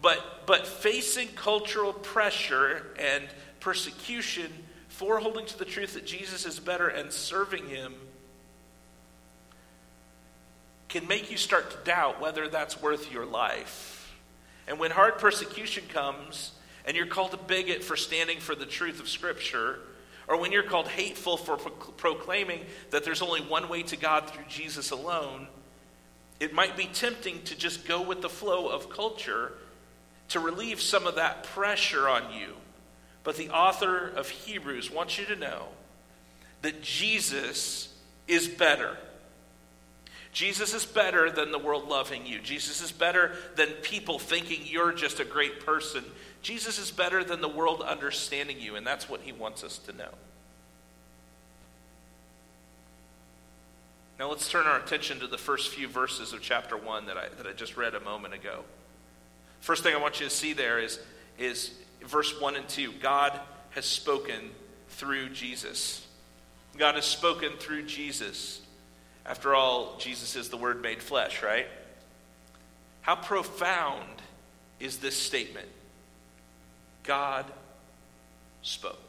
But, 0.02 0.44
but 0.46 0.66
facing 0.66 1.28
cultural 1.30 1.94
pressure 1.94 2.88
and 2.98 3.26
persecution 3.60 4.52
for 4.88 5.20
holding 5.20 5.46
to 5.46 5.58
the 5.58 5.66
truth 5.66 5.94
that 5.94 6.06
Jesus 6.06 6.46
is 6.46 6.60
better 6.60 6.88
and 6.88 7.12
serving 7.12 7.68
Him 7.68 7.94
can 10.88 11.08
make 11.08 11.30
you 11.30 11.38
start 11.38 11.70
to 11.72 11.78
doubt 11.84 12.20
whether 12.20 12.48
that's 12.48 12.82
worth 12.82 13.12
your 13.12 13.26
life. 13.26 14.14
And 14.68 14.80
when 14.80 14.92
hard 14.92 15.20
persecution 15.20 15.84
comes 15.90 16.52
and 16.86 16.98
you're 16.98 17.06
called 17.06 17.34
a 17.34 17.38
bigot 17.38 17.84
for 17.84 17.96
standing 17.96 18.40
for 18.40 18.56
the 18.56 18.66
truth 18.66 19.00
of 19.00 19.08
Scripture, 19.08 19.80
or 20.28 20.40
when 20.40 20.52
you're 20.52 20.64
called 20.64 20.88
hateful 20.88 21.38
for 21.38 21.58
pro- 21.58 21.72
proclaiming 21.72 22.62
that 22.90 23.04
there's 23.04 23.22
only 23.22 23.42
one 23.42 23.70
way 23.70 23.84
to 23.84 23.98
God 23.98 24.30
through 24.30 24.46
Jesus 24.48 24.92
alone, 24.92 25.48
it 26.40 26.54
might 26.54 26.78
be 26.78 26.86
tempting 26.86 27.42
to 27.44 27.58
just 27.58 27.86
go 27.86 28.02
with 28.02 28.22
the 28.22 28.30
flow 28.30 28.68
of 28.68 28.90
culture 28.90 29.54
to 30.30 30.40
relieve 30.40 30.80
some 30.80 31.08
of 31.08 31.16
that 31.16 31.44
pressure 31.44 32.08
on 32.08 32.34
you. 32.34 32.54
But 33.24 33.36
the 33.36 33.50
author 33.50 34.08
of 34.08 34.30
Hebrews 34.30 34.92
wants 34.92 35.18
you 35.18 35.26
to 35.26 35.36
know 35.36 35.68
that 36.62 36.82
Jesus 36.82 37.94
is 38.28 38.48
better. 38.48 38.98
Jesus 40.32 40.74
is 40.74 40.86
better 40.86 41.32
than 41.32 41.52
the 41.52 41.60
world 41.60 41.88
loving 41.90 42.26
you. 42.26 42.40
Jesus 42.40 42.82
is 42.82 42.92
better 42.92 43.34
than 43.56 43.70
people 43.82 44.20
thinking 44.20 44.62
you're 44.64 44.94
just 44.94 45.20
a 45.20 45.26
great 45.26 45.66
person. 45.66 46.04
Jesus 46.42 46.78
is 46.78 46.92
better 46.92 47.24
than 47.24 47.42
the 47.42 47.50
world 47.50 47.82
understanding 47.82 48.60
you, 48.60 48.76
and 48.76 48.86
that's 48.86 49.10
what 49.10 49.22
he 49.22 49.32
wants 49.32 49.64
us 49.64 49.80
to 49.80 49.94
know. 49.94 50.12
Now 54.20 54.30
let's 54.30 54.50
turn 54.50 54.68
our 54.68 54.78
attention 54.78 55.22
to 55.22 55.28
the 55.28 55.38
first 55.38 55.70
few 55.70 55.88
verses 55.88 56.34
of 56.34 56.42
chapter 56.42 56.76
1 56.76 57.06
that 57.06 57.16
I, 57.16 57.30
that 57.38 57.48
I 57.48 57.54
just 57.54 57.78
read 57.78 57.96
a 57.96 58.02
moment 58.02 58.34
ago. 58.34 58.66
First 59.62 59.82
thing 59.82 59.96
I 59.96 59.98
want 59.98 60.20
you 60.20 60.28
to 60.28 60.34
see 60.34 60.52
there 60.52 60.78
is, 60.78 61.00
is 61.38 61.72
verse 62.06 62.40
1 62.40 62.58
and 62.58 62.68
2. 62.68 62.92
God 63.02 63.40
has 63.72 63.86
spoken 63.86 64.52
through 64.90 65.30
Jesus. 65.30 66.06
God 66.78 66.96
has 66.96 67.06
spoken 67.06 67.54
through 67.60 67.84
Jesus. 67.84 68.60
After 69.26 69.56
all, 69.56 69.96
Jesus 70.00 70.36
is 70.36 70.50
the 70.50 70.58
Word 70.58 70.82
made 70.82 71.02
flesh, 71.02 71.42
right? 71.42 71.68
How 73.00 73.16
profound 73.16 74.22
is 74.82 74.98
this 74.98 75.16
statement? 75.16 75.70
God 77.04 77.46
spoke. 78.64 79.09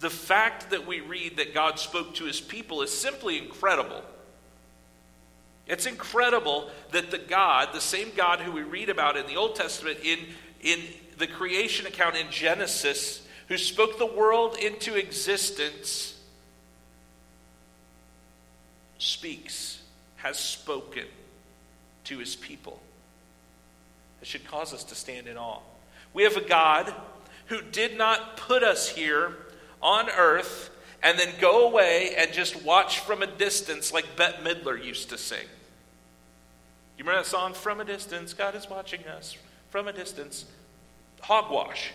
The 0.00 0.10
fact 0.10 0.70
that 0.70 0.86
we 0.86 1.00
read 1.00 1.36
that 1.36 1.54
God 1.54 1.78
spoke 1.78 2.14
to 2.16 2.24
his 2.24 2.40
people 2.40 2.82
is 2.82 2.90
simply 2.90 3.38
incredible. 3.38 4.02
It's 5.66 5.86
incredible 5.86 6.70
that 6.90 7.10
the 7.10 7.18
God, 7.18 7.68
the 7.72 7.80
same 7.80 8.10
God 8.16 8.40
who 8.40 8.50
we 8.50 8.62
read 8.62 8.88
about 8.88 9.16
in 9.16 9.26
the 9.26 9.36
Old 9.36 9.54
Testament, 9.54 9.98
in, 10.02 10.18
in 10.62 10.80
the 11.18 11.26
creation 11.26 11.86
account 11.86 12.16
in 12.16 12.30
Genesis, 12.30 13.26
who 13.48 13.58
spoke 13.58 13.98
the 13.98 14.06
world 14.06 14.56
into 14.56 14.96
existence, 14.96 16.18
speaks, 18.98 19.82
has 20.16 20.38
spoken 20.38 21.04
to 22.04 22.18
his 22.18 22.34
people. 22.36 22.80
It 24.22 24.26
should 24.26 24.46
cause 24.46 24.72
us 24.72 24.82
to 24.84 24.94
stand 24.94 25.28
in 25.28 25.36
awe. 25.36 25.60
We 26.14 26.24
have 26.24 26.36
a 26.36 26.46
God 26.46 26.92
who 27.46 27.60
did 27.60 27.98
not 27.98 28.36
put 28.36 28.62
us 28.62 28.88
here 28.88 29.36
on 29.82 30.08
earth 30.10 30.70
and 31.02 31.18
then 31.18 31.28
go 31.40 31.68
away 31.68 32.14
and 32.16 32.32
just 32.32 32.62
watch 32.62 33.00
from 33.00 33.22
a 33.22 33.26
distance 33.26 33.92
like 33.92 34.16
Bette 34.16 34.42
Midler 34.42 34.82
used 34.82 35.10
to 35.10 35.18
sing. 35.18 35.46
You 36.98 37.04
remember 37.04 37.22
that 37.22 37.30
song, 37.30 37.54
From 37.54 37.80
a 37.80 37.84
Distance, 37.84 38.34
God 38.34 38.54
is 38.54 38.68
watching 38.68 39.06
us 39.06 39.36
from 39.70 39.88
a 39.88 39.92
distance? 39.92 40.44
Hogwash. 41.22 41.92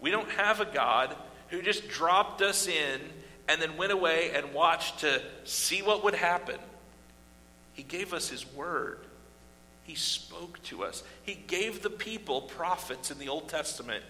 We 0.00 0.10
don't 0.10 0.30
have 0.30 0.60
a 0.60 0.64
God 0.64 1.14
who 1.48 1.62
just 1.62 1.88
dropped 1.88 2.42
us 2.42 2.66
in 2.66 3.00
and 3.48 3.60
then 3.60 3.76
went 3.76 3.92
away 3.92 4.32
and 4.34 4.54
watched 4.54 5.00
to 5.00 5.20
see 5.44 5.82
what 5.82 6.02
would 6.04 6.14
happen. 6.14 6.58
He 7.74 7.82
gave 7.82 8.12
us 8.12 8.28
His 8.28 8.50
word. 8.54 8.98
He 9.84 9.94
spoke 9.94 10.62
to 10.64 10.84
us. 10.84 11.02
He 11.22 11.34
gave 11.34 11.82
the 11.82 11.90
people 11.90 12.42
prophets 12.42 13.10
in 13.10 13.18
the 13.18 13.28
Old 13.28 13.48
Testament. 13.48 14.04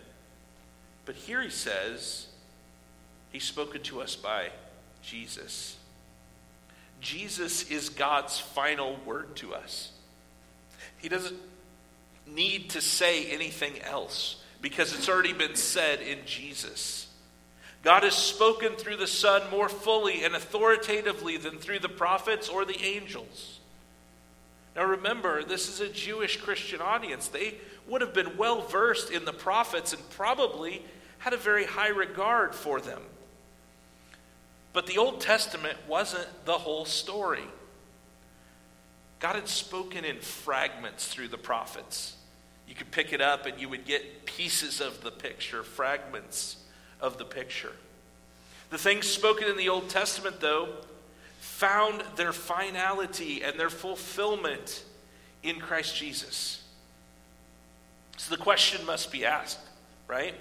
But 1.10 1.16
here 1.16 1.42
he 1.42 1.50
says, 1.50 2.28
He's 3.32 3.42
spoken 3.42 3.82
to 3.82 4.00
us 4.00 4.14
by 4.14 4.50
Jesus. 5.02 5.76
Jesus 7.00 7.68
is 7.68 7.88
God's 7.88 8.38
final 8.38 8.96
word 9.04 9.34
to 9.38 9.52
us. 9.52 9.90
He 10.98 11.08
doesn't 11.08 11.34
need 12.28 12.70
to 12.70 12.80
say 12.80 13.26
anything 13.26 13.82
else 13.82 14.40
because 14.62 14.94
it's 14.94 15.08
already 15.08 15.32
been 15.32 15.56
said 15.56 16.00
in 16.00 16.18
Jesus. 16.26 17.08
God 17.82 18.04
has 18.04 18.14
spoken 18.14 18.74
through 18.74 18.98
the 18.98 19.08
Son 19.08 19.42
more 19.50 19.68
fully 19.68 20.22
and 20.22 20.36
authoritatively 20.36 21.38
than 21.38 21.58
through 21.58 21.80
the 21.80 21.88
prophets 21.88 22.48
or 22.48 22.64
the 22.64 22.80
angels. 22.84 23.58
Now 24.76 24.84
remember, 24.84 25.42
this 25.42 25.68
is 25.68 25.80
a 25.80 25.88
Jewish 25.88 26.36
Christian 26.36 26.80
audience. 26.80 27.26
They 27.26 27.54
would 27.88 28.00
have 28.00 28.14
been 28.14 28.36
well 28.36 28.62
versed 28.62 29.10
in 29.10 29.24
the 29.24 29.32
prophets 29.32 29.92
and 29.92 30.10
probably 30.10 30.84
had 31.20 31.32
a 31.32 31.38
very 31.38 31.64
high 31.64 31.88
regard 31.88 32.54
for 32.54 32.80
them. 32.80 33.00
But 34.72 34.86
the 34.86 34.98
Old 34.98 35.20
Testament 35.20 35.76
wasn't 35.88 36.28
the 36.44 36.52
whole 36.52 36.84
story. 36.84 37.44
God 39.18 39.34
had 39.34 39.48
spoken 39.48 40.04
in 40.04 40.18
fragments 40.18 41.08
through 41.08 41.28
the 41.28 41.38
prophets. 41.38 42.16
You 42.66 42.74
could 42.74 42.90
pick 42.90 43.12
it 43.12 43.20
up 43.20 43.46
and 43.46 43.60
you 43.60 43.68
would 43.68 43.84
get 43.84 44.24
pieces 44.24 44.80
of 44.80 45.02
the 45.02 45.10
picture, 45.10 45.62
fragments 45.62 46.56
of 47.00 47.18
the 47.18 47.24
picture. 47.24 47.72
The 48.70 48.78
things 48.78 49.06
spoken 49.06 49.48
in 49.48 49.56
the 49.56 49.68
Old 49.68 49.88
Testament, 49.88 50.40
though, 50.40 50.68
found 51.40 52.02
their 52.16 52.32
finality 52.32 53.42
and 53.42 53.58
their 53.58 53.70
fulfillment 53.70 54.84
in 55.42 55.58
Christ 55.58 55.96
Jesus. 55.96 56.62
So 58.16 58.34
the 58.34 58.40
question 58.40 58.86
must 58.86 59.10
be 59.10 59.24
asked, 59.24 59.58
right? 60.06 60.34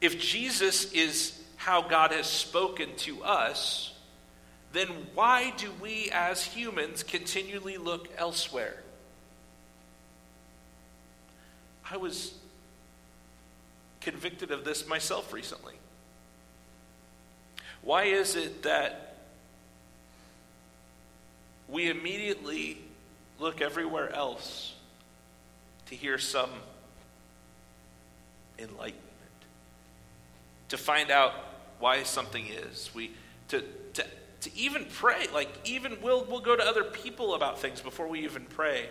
If 0.00 0.18
Jesus 0.20 0.92
is 0.92 1.40
how 1.56 1.82
God 1.82 2.12
has 2.12 2.26
spoken 2.26 2.88
to 2.98 3.22
us, 3.22 3.92
then 4.72 4.88
why 5.14 5.52
do 5.56 5.70
we 5.80 6.10
as 6.12 6.44
humans 6.44 7.02
continually 7.02 7.76
look 7.76 8.08
elsewhere? 8.16 8.82
I 11.90 11.96
was 11.96 12.32
convicted 14.00 14.50
of 14.52 14.64
this 14.64 14.86
myself 14.86 15.32
recently. 15.32 15.74
Why 17.82 18.04
is 18.04 18.36
it 18.36 18.62
that 18.62 19.16
we 21.68 21.90
immediately 21.90 22.78
look 23.38 23.60
everywhere 23.60 24.12
else 24.12 24.74
to 25.86 25.94
hear 25.94 26.18
some 26.18 26.50
enlightenment, 28.58 29.09
to 30.70 30.78
find 30.78 31.10
out 31.10 31.32
why 31.78 32.02
something 32.02 32.46
is. 32.46 32.90
We 32.94 33.12
to 33.48 33.62
to 33.94 34.04
to 34.40 34.56
even 34.56 34.86
pray, 34.86 35.26
like 35.32 35.50
even 35.64 35.98
we'll 36.02 36.24
we'll 36.24 36.40
go 36.40 36.56
to 36.56 36.62
other 36.62 36.84
people 36.84 37.34
about 37.34 37.60
things 37.60 37.80
before 37.80 38.08
we 38.08 38.24
even 38.24 38.44
pray, 38.44 38.88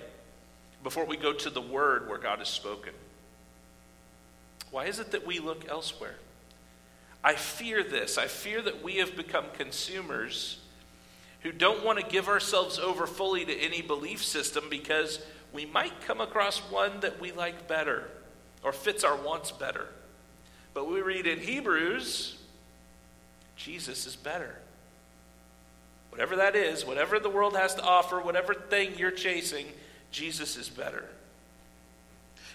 before 0.83 1.05
we 1.05 1.17
go 1.17 1.33
to 1.33 1.49
the 1.49 1.61
word 1.61 2.07
where 2.07 2.19
God 2.19 2.39
has 2.39 2.49
spoken. 2.49 2.93
Why 4.71 4.85
is 4.85 4.99
it 4.99 5.11
that 5.11 5.25
we 5.25 5.39
look 5.39 5.67
elsewhere? 5.67 6.15
I 7.23 7.33
fear 7.33 7.83
this. 7.83 8.17
I 8.17 8.27
fear 8.27 8.61
that 8.61 8.83
we 8.83 8.97
have 8.97 9.15
become 9.15 9.45
consumers 9.53 10.59
who 11.41 11.51
don't 11.51 11.83
want 11.83 11.99
to 11.99 12.05
give 12.05 12.27
ourselves 12.27 12.77
over 12.77 13.07
fully 13.07 13.45
to 13.45 13.53
any 13.53 13.81
belief 13.81 14.23
system 14.23 14.65
because 14.69 15.19
we 15.51 15.65
might 15.65 16.01
come 16.01 16.21
across 16.21 16.59
one 16.59 16.99
that 16.99 17.19
we 17.19 17.31
like 17.31 17.67
better 17.67 18.09
or 18.63 18.71
fits 18.71 19.03
our 19.03 19.15
wants 19.15 19.51
better. 19.51 19.87
But 20.79 20.89
we 20.89 21.01
read 21.01 21.27
in 21.27 21.39
Hebrews, 21.39 22.37
Jesus 23.57 24.05
is 24.05 24.15
better. 24.15 24.55
Whatever 26.09 26.37
that 26.37 26.55
is, 26.55 26.85
whatever 26.85 27.19
the 27.19 27.29
world 27.29 27.57
has 27.57 27.75
to 27.75 27.83
offer, 27.83 28.21
whatever 28.21 28.53
thing 28.53 28.93
you're 28.95 29.11
chasing, 29.11 29.65
Jesus 30.09 30.55
is 30.55 30.69
better. 30.69 31.03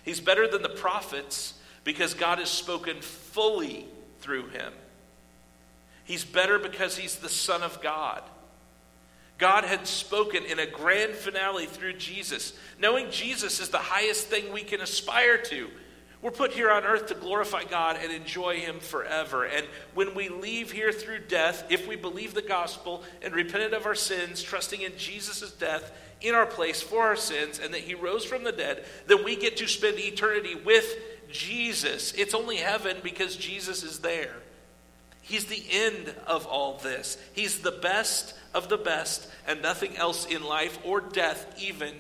He's 0.07 0.21
better 0.21 0.49
than 0.49 0.63
the 0.63 0.71
prophets 0.71 1.53
because 1.85 2.15
God 2.15 2.39
has 2.39 2.49
spoken 2.49 3.03
fully 3.03 3.87
through 4.21 4.49
him. 4.49 4.73
He's 6.05 6.25
better 6.25 6.59
because 6.59 6.97
he's 6.97 7.17
the 7.17 7.29
Son 7.29 7.63
of 7.63 7.83
God. 7.83 8.23
God 9.37 9.65
had 9.65 9.87
spoken 9.87 10.47
in 10.47 10.59
a 10.59 10.67
grand 10.67 11.13
finale 11.13 11.67
through 11.67 11.99
Jesus. 11.99 12.55
Knowing 12.79 13.11
Jesus 13.11 13.61
is 13.61 13.69
the 13.69 13.77
highest 13.77 14.29
thing 14.29 14.51
we 14.51 14.63
can 14.63 14.81
aspire 14.81 15.37
to. 15.37 15.69
We're 16.25 16.31
put 16.31 16.53
here 16.53 16.71
on 16.71 16.85
earth 16.85 17.09
to 17.09 17.15
glorify 17.15 17.65
God 17.65 17.99
and 18.03 18.11
enjoy 18.11 18.57
Him 18.57 18.81
forever. 18.81 19.45
And 19.45 19.67
when 19.93 20.15
we 20.15 20.31
leave 20.31 20.73
here 20.73 20.91
through 20.91 21.19
death, 21.29 21.67
if 21.69 21.87
we 21.87 21.97
believe 21.97 22.33
the 22.33 22.41
gospel 22.41 23.03
and 23.21 23.35
repented 23.35 23.75
of 23.75 23.85
our 23.85 23.95
sins, 23.95 24.43
trusting 24.43 24.81
in 24.81 24.97
Jesus' 24.97 25.53
death 25.53 25.93
in 26.23 26.35
our 26.35 26.47
place 26.47 26.81
for 26.81 27.03
our 27.03 27.15
sins, 27.15 27.61
and 27.63 27.75
that 27.75 27.83
He 27.83 27.95
rose 27.95 28.25
from 28.25 28.43
the 28.43 28.53
dead, 28.53 28.87
then 29.07 29.23
we 29.23 29.37
get 29.37 29.59
to 29.59 29.69
spend 29.69 29.99
eternity 29.99 30.55
with 30.55 30.97
Jesus. 31.31 32.15
It's 32.15 32.33
only 32.33 32.57
heaven 32.57 32.97
because 33.03 33.37
Jesus 33.37 33.83
is 33.83 33.99
there. 33.99 34.37
He's 35.21 35.45
the 35.45 35.63
end 35.71 36.15
of 36.27 36.47
all 36.47 36.79
this. 36.79 37.19
He's 37.35 37.61
the 37.61 37.71
best 37.71 38.33
of 38.55 38.71
the 38.71 38.79
best, 38.79 39.29
and 39.47 39.61
nothing 39.61 39.95
else 39.99 40.25
in 40.25 40.43
life 40.43 40.79
or 40.85 41.03
death 41.03 41.55
even 41.63 41.93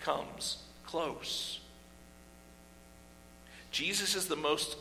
comes 0.00 0.58
close. 0.84 1.59
Jesus 3.70 4.14
is 4.14 4.26
the 4.26 4.36
most 4.36 4.76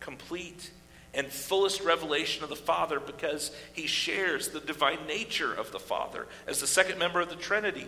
complete 0.00 0.70
and 1.12 1.28
fullest 1.28 1.82
revelation 1.82 2.42
of 2.42 2.50
the 2.50 2.56
Father 2.56 2.98
because 2.98 3.50
he 3.72 3.86
shares 3.86 4.48
the 4.48 4.60
divine 4.60 5.06
nature 5.06 5.52
of 5.52 5.70
the 5.70 5.78
Father 5.78 6.26
as 6.46 6.60
the 6.60 6.66
second 6.66 6.98
member 6.98 7.20
of 7.20 7.28
the 7.28 7.36
Trinity. 7.36 7.86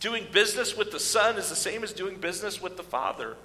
Doing 0.00 0.26
business 0.32 0.76
with 0.76 0.90
the 0.90 1.00
Son 1.00 1.36
is 1.36 1.48
the 1.48 1.56
same 1.56 1.82
as 1.82 1.92
doing 1.92 2.16
business 2.16 2.60
with 2.60 2.76
the 2.76 2.82
Father. 2.82 3.36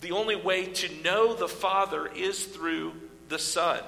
The 0.00 0.12
only 0.12 0.36
way 0.36 0.66
to 0.66 1.02
know 1.02 1.34
the 1.34 1.48
Father 1.48 2.06
is 2.06 2.44
through 2.44 2.92
the 3.28 3.38
Son. 3.38 3.80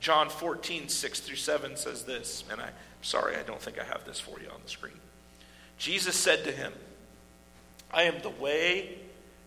John 0.00 0.30
14, 0.30 0.88
6 0.88 1.20
through 1.20 1.36
7 1.36 1.76
says 1.76 2.04
this, 2.04 2.44
and 2.50 2.60
I'm 2.60 2.72
sorry, 3.02 3.36
I 3.36 3.42
don't 3.42 3.60
think 3.60 3.78
I 3.78 3.84
have 3.84 4.04
this 4.06 4.18
for 4.18 4.40
you 4.40 4.48
on 4.48 4.60
the 4.64 4.70
screen. 4.70 4.98
Jesus 5.78 6.16
said 6.16 6.44
to 6.44 6.52
him, 6.52 6.72
I 7.92 8.04
am 8.04 8.20
the 8.22 8.30
way 8.30 8.98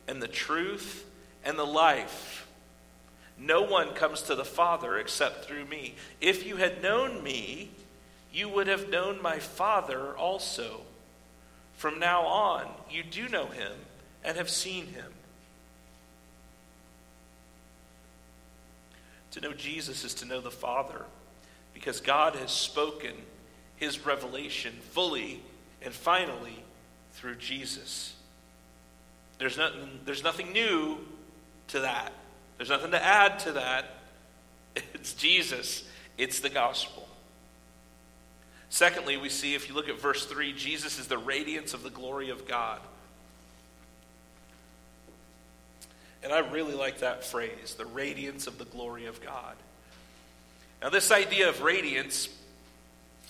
and 0.08 0.22
the 0.22 0.28
truth 0.28 1.06
and 1.44 1.58
the 1.58 1.66
life. 1.66 2.48
No 3.38 3.62
one 3.64 3.94
comes 3.94 4.22
to 4.24 4.36
the 4.36 4.46
Father 4.46 4.98
except 4.98 5.46
through 5.46 5.66
me. 5.66 5.96
If 6.22 6.46
you 6.46 6.58
had 6.58 6.82
known 6.82 7.24
me, 7.24 7.72
you 8.32 8.50
would 8.50 8.68
have 8.68 8.90
known 8.90 9.22
my 9.22 9.40
Father 9.40 10.16
also. 10.16 10.82
From 11.76 12.00
now 12.00 12.22
on, 12.24 12.68
you 12.90 13.04
do 13.04 13.28
know 13.28 13.48
him 13.48 13.72
and 14.24 14.38
have 14.38 14.50
seen 14.50 14.88
him. 14.88 15.12
To 19.32 19.42
know 19.42 19.54
Jesus 19.54 20.04
is 20.04 20.14
to 20.16 20.26
know 20.26 20.42
the 20.42 20.52
Father 20.52 21.06
because 21.74 22.00
God 22.00 22.36
has 22.36 22.52
spoken 22.52 23.14
his 23.78 24.06
revelation 24.06 24.74
fully 24.92 25.42
and 25.82 25.94
finally 25.94 26.64
through 27.14 27.36
Jesus. 27.36 28.16
There's 29.40 29.58
nothing, 29.58 30.00
there's 30.06 30.24
nothing 30.24 30.54
new 30.54 31.00
to 31.70 31.82
that. 31.82 32.14
There's 32.58 32.70
nothing 32.70 32.92
to 32.92 33.04
add 33.04 33.40
to 33.40 33.54
that. 33.54 33.86
It's 34.94 35.14
Jesus, 35.14 35.84
it's 36.18 36.40
the 36.40 36.50
gospel. 36.50 37.08
Secondly, 38.70 39.18
we 39.18 39.30
see 39.30 39.54
if 39.54 39.70
you 39.70 39.76
look 39.76 39.88
at 39.88 40.00
verse 40.00 40.26
3, 40.26 40.54
Jesus 40.54 40.98
is 40.98 41.08
the 41.08 41.18
radiance 41.18 41.74
of 41.74 41.84
the 41.84 41.92
glory 41.92 42.30
of 42.30 42.48
God. 42.48 42.80
And 46.24 46.32
I 46.32 46.40
really 46.40 46.74
like 46.74 47.00
that 47.00 47.24
phrase, 47.24 47.76
the 47.78 47.86
radiance 47.86 48.48
of 48.48 48.58
the 48.58 48.66
glory 48.66 49.06
of 49.06 49.22
God. 49.22 49.56
Now, 50.82 50.90
this 50.90 51.12
idea 51.12 51.50
of 51.50 51.62
radiance 51.62 52.30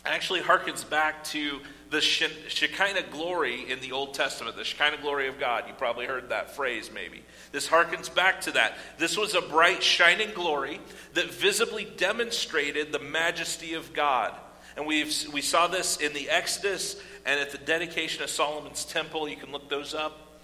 actually 0.06 0.42
harkens 0.42 0.88
back 0.88 1.24
to 1.26 1.62
the 1.90 2.02
Shekinah 2.02 3.04
glory 3.12 3.70
in 3.72 3.80
the 3.80 3.92
Old 3.92 4.14
Testament, 4.14 4.56
the 4.56 4.64
Shekinah 4.64 5.02
glory 5.02 5.28
of 5.28 5.40
God. 5.40 5.66
You 5.68 5.74
probably 5.76 6.08
heard 6.08 6.30
that 6.30 6.56
phrase, 6.56 6.92
maybe. 6.92 7.24
This 7.52 7.68
harkens 7.68 8.14
back 8.14 8.42
to 8.42 8.52
that. 8.52 8.74
This 8.98 9.16
was 9.16 9.36
a 9.36 9.42
bright, 9.42 9.84
shining 9.84 10.32
glory 10.34 10.82
that 11.14 11.30
visibly 11.30 11.86
demonstrated 11.86 12.92
the 12.92 13.00
majesty 13.00 13.76
of 13.76 13.94
God. 13.94 14.34
And 14.76 14.88
we've, 14.88 15.14
we 15.32 15.42
saw 15.42 15.68
this 15.68 15.98
in 15.98 16.14
the 16.14 16.30
Exodus 16.30 17.00
and 17.26 17.40
at 17.40 17.52
the 17.52 17.60
dedication 17.60 18.24
of 18.24 18.30
Solomon's 18.30 18.86
temple. 18.86 19.30
You 19.30 19.38
can 19.38 19.52
look 19.52 19.70
those 19.70 19.94
up. 19.94 20.40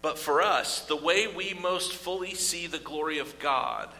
But 0.00 0.18
for 0.18 0.40
us, 0.40 0.86
the 0.86 0.96
way 0.96 1.26
we 1.26 1.54
most 1.54 1.92
fully 1.92 2.34
see 2.34 2.66
the 2.68 2.78
glory 2.78 3.18
of 3.18 3.38
God 3.38 3.90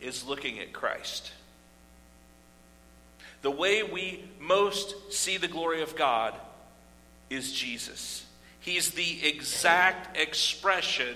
is 0.00 0.24
looking 0.26 0.58
at 0.58 0.72
Christ. 0.72 1.32
The 3.46 3.50
way 3.52 3.84
we 3.84 4.24
most 4.40 5.12
see 5.12 5.36
the 5.36 5.46
glory 5.46 5.80
of 5.80 5.94
God 5.94 6.34
is 7.30 7.52
Jesus. 7.52 8.26
He's 8.58 8.90
the 8.90 9.24
exact 9.24 10.16
expression 10.16 11.14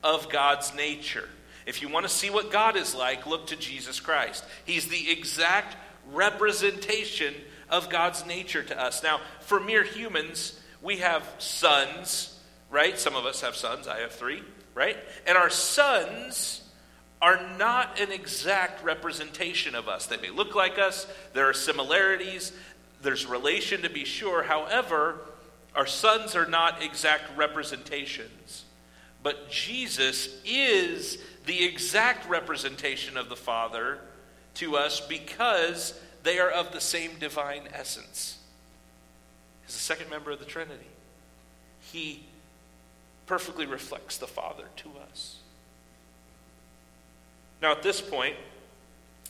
of 0.00 0.28
God's 0.28 0.72
nature. 0.76 1.28
If 1.66 1.82
you 1.82 1.88
want 1.88 2.06
to 2.06 2.08
see 2.08 2.30
what 2.30 2.52
God 2.52 2.76
is 2.76 2.94
like, 2.94 3.26
look 3.26 3.48
to 3.48 3.56
Jesus 3.56 3.98
Christ. 3.98 4.44
He's 4.64 4.86
the 4.86 5.10
exact 5.10 5.76
representation 6.12 7.34
of 7.68 7.90
God's 7.90 8.24
nature 8.24 8.62
to 8.62 8.80
us. 8.80 9.02
Now, 9.02 9.20
for 9.40 9.58
mere 9.58 9.82
humans, 9.82 10.56
we 10.80 10.98
have 10.98 11.28
sons 11.38 12.30
right? 12.74 12.98
Some 12.98 13.14
of 13.14 13.24
us 13.24 13.40
have 13.42 13.54
sons. 13.54 13.86
I 13.86 14.00
have 14.00 14.10
three, 14.12 14.42
right? 14.74 14.96
And 15.28 15.38
our 15.38 15.48
sons 15.48 16.60
are 17.24 17.40
not 17.56 17.98
an 17.98 18.12
exact 18.12 18.84
representation 18.84 19.74
of 19.74 19.88
us. 19.88 20.04
They 20.04 20.18
may 20.18 20.28
look 20.28 20.54
like 20.54 20.78
us, 20.78 21.06
there 21.32 21.48
are 21.48 21.54
similarities, 21.54 22.52
there's 23.00 23.24
relation 23.24 23.80
to 23.80 23.88
be 23.88 24.04
sure. 24.04 24.42
However, 24.42 25.20
our 25.74 25.86
sons 25.86 26.36
are 26.36 26.44
not 26.44 26.82
exact 26.82 27.34
representations. 27.34 28.66
But 29.22 29.50
Jesus 29.50 30.38
is 30.44 31.16
the 31.46 31.64
exact 31.64 32.28
representation 32.28 33.16
of 33.16 33.30
the 33.30 33.36
Father 33.36 34.00
to 34.56 34.76
us 34.76 35.00
because 35.00 35.98
they 36.24 36.38
are 36.38 36.50
of 36.50 36.72
the 36.72 36.80
same 36.80 37.12
divine 37.18 37.62
essence. 37.72 38.36
He's 39.64 39.76
the 39.76 39.80
second 39.80 40.10
member 40.10 40.30
of 40.30 40.40
the 40.40 40.44
Trinity. 40.44 40.88
He 41.90 42.24
perfectly 43.24 43.64
reflects 43.64 44.18
the 44.18 44.26
Father 44.26 44.64
to 44.76 44.90
us. 45.10 45.36
Now, 47.64 47.72
at 47.72 47.82
this 47.82 48.02
point, 48.02 48.36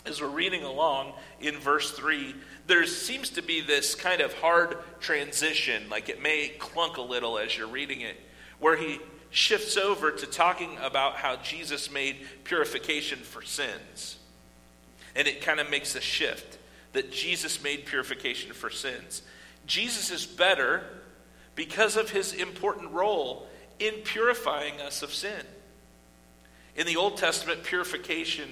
as 0.05 0.21
we're 0.21 0.27
reading 0.27 0.65
along 0.65 1.13
in 1.41 1.57
verse 1.57 1.93
3, 1.93 2.35
there 2.67 2.85
seems 2.85 3.31
to 3.31 3.43
be 3.43 3.61
this 3.61 3.95
kind 3.95 4.21
of 4.21 4.33
hard 4.33 4.79
transition, 4.99 5.89
like 5.89 6.09
it 6.09 6.21
may 6.21 6.49
clunk 6.59 6.97
a 6.97 7.01
little 7.01 7.39
as 7.39 7.57
you're 7.57 7.69
reading 7.69 8.01
it, 8.01 8.17
where 8.59 8.77
he 8.77 8.99
shifts 9.31 9.77
over 9.77 10.11
to 10.11 10.27
talking 10.27 10.77
about 10.83 11.15
how 11.15 11.37
Jesus 11.37 11.93
made 11.93 12.17
purification 12.43 13.21
for 13.21 13.41
sins. 13.41 14.17
And 15.15 15.29
it 15.29 15.41
kind 15.41 15.61
of 15.61 15.71
makes 15.71 15.95
a 15.95 16.01
shift 16.01 16.59
that 16.93 17.13
Jesus 17.13 17.63
made 17.63 17.87
purification 17.87 18.53
for 18.53 18.69
sins. 18.69 19.23
Jesus 19.65 20.11
is 20.11 20.27
better 20.27 20.83
because 21.55 21.97
of 21.97 22.11
his 22.11 22.33
important 22.33 22.91
role 22.91 23.47
in 23.79 23.95
purifying 24.03 24.81
us 24.81 25.05
of 25.05 25.15
sin. 25.15 25.47
In 26.77 26.87
the 26.87 26.97
Old 26.97 27.17
Testament, 27.17 27.63
purification 27.63 28.49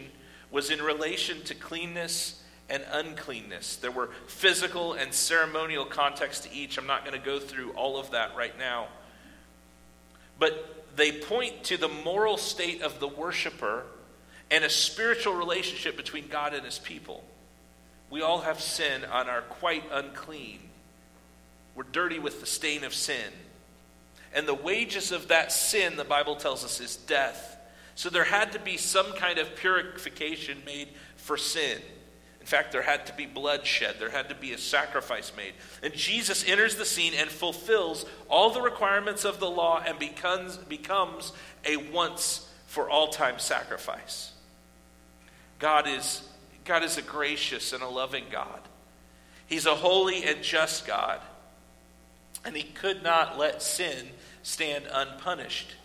was 0.50 0.70
in 0.70 0.80
relation 0.82 1.42
to 1.44 1.54
cleanness 1.54 2.42
and 2.70 2.85
uncleanness. 2.90 3.76
There 3.76 3.90
were 3.90 4.11
physical 4.26 4.92
and 4.94 5.12
ceremonial 5.12 5.85
contexts 5.85 6.46
to 6.46 6.54
each. 6.54 6.78
I'm 6.78 6.87
not 6.87 7.04
going 7.04 7.18
to 7.18 7.24
go 7.24 7.38
through 7.38 7.72
all 7.72 7.98
of 7.98 8.11
that 8.12 8.37
right 8.37 8.56
now. 8.58 8.88
but 10.38 10.85
they 10.96 11.12
point 11.12 11.64
to 11.64 11.76
the 11.76 11.88
moral 11.88 12.37
state 12.37 12.82
of 12.82 13.00
the 13.00 13.08
worshiper 13.08 13.85
and 14.50 14.64
a 14.64 14.70
spiritual 14.70 15.35
relationship 15.35 15.96
between 15.96 16.28
God 16.28 16.52
and 16.52 16.64
his 16.64 16.78
people. 16.78 17.24
We 18.11 18.20
all 18.20 18.40
have 18.40 18.61
sin 18.61 19.02
and 19.04 19.28
are 19.28 19.42
quite 19.42 19.85
unclean. 19.90 20.58
We're 21.74 21.85
dirty 21.85 22.18
with 22.18 22.40
the 22.40 22.46
stain 22.46 22.85
of 22.85 22.92
sin. 22.92 23.32
And 24.35 24.46
the 24.46 24.54
wages 24.54 25.12
of 25.12 25.28
that 25.28 25.52
sin, 25.52 25.96
the 25.96 26.04
Bible 26.04 26.37
tells 26.37 26.64
us, 26.64 26.80
is 26.80 26.96
death. 26.96 27.51
So 27.94 28.09
there 28.11 28.24
had 28.24 28.52
to 28.52 28.59
be 28.59 28.76
some 28.76 29.12
kind 29.14 29.38
of 29.38 29.55
purification 29.57 30.59
made 30.64 30.88
for 31.16 31.37
sin. 31.37 31.81
In 32.40 32.46
fact, 32.46 32.72
there 32.72 32.83
had 32.83 33.07
to 33.07 33.12
be 33.14 33.24
bloodshed. 33.24 33.96
There 34.00 34.11
had 34.11 34.28
to 34.31 34.35
be 34.35 34.52
a 34.52 34.59
sacrifice 34.59 35.31
made. 35.37 35.52
And 35.81 35.94
Jesus 35.94 36.44
enters 36.48 36.74
the 36.74 36.85
scene 36.85 37.12
and 37.16 37.31
fulfills 37.31 38.05
all 38.28 38.50
the 38.50 38.61
requirements 38.61 39.24
of 39.24 39.38
the 39.38 39.48
law 39.48 39.81
and 39.87 39.96
becomes, 39.96 40.57
becomes 40.57 41.33
a 41.64 41.76
once 41.76 42.48
for 42.66 42.90
all 42.90 43.09
time 43.09 43.38
sacrifice. 43.38 44.33
God 45.61 45.87
is, 45.87 46.28
God 46.64 46.83
is 46.83 46.98
a 46.98 47.02
gracious 47.02 47.72
and 47.72 47.83
a 47.83 47.88
loving 47.88 48.24
God. 48.33 48.61
He's 49.46 49.66
a 49.66 49.76
holy 49.76 50.24
and 50.24 50.42
just 50.42 50.87
God. 50.87 51.20
And 52.44 52.57
he 52.57 52.64
could 52.64 53.05
not 53.05 53.38
let 53.38 53.62
sin 53.62 54.09
stand 54.42 54.87
unpunished. 54.92 55.76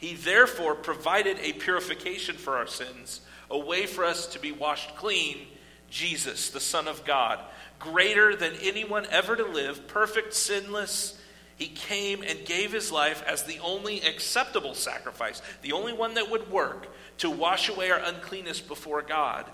He 0.00 0.14
therefore 0.14 0.74
provided 0.74 1.38
a 1.40 1.52
purification 1.52 2.36
for 2.36 2.56
our 2.56 2.66
sins, 2.66 3.20
a 3.50 3.58
way 3.58 3.84
for 3.84 4.02
us 4.02 4.26
to 4.28 4.38
be 4.38 4.50
washed 4.50 4.96
clean 4.96 5.46
Jesus, 5.90 6.48
the 6.48 6.58
Son 6.58 6.88
of 6.88 7.04
God, 7.04 7.38
greater 7.78 8.34
than 8.34 8.54
anyone 8.62 9.06
ever 9.10 9.36
to 9.36 9.44
live, 9.44 9.86
perfect, 9.88 10.32
sinless. 10.32 11.20
He 11.56 11.66
came 11.66 12.22
and 12.22 12.46
gave 12.46 12.72
his 12.72 12.90
life 12.90 13.22
as 13.26 13.42
the 13.42 13.58
only 13.58 14.00
acceptable 14.00 14.74
sacrifice, 14.74 15.42
the 15.60 15.72
only 15.72 15.92
one 15.92 16.14
that 16.14 16.30
would 16.30 16.50
work 16.50 16.88
to 17.18 17.28
wash 17.28 17.68
away 17.68 17.90
our 17.90 17.98
uncleanness 17.98 18.60
before 18.60 19.02
God 19.02 19.44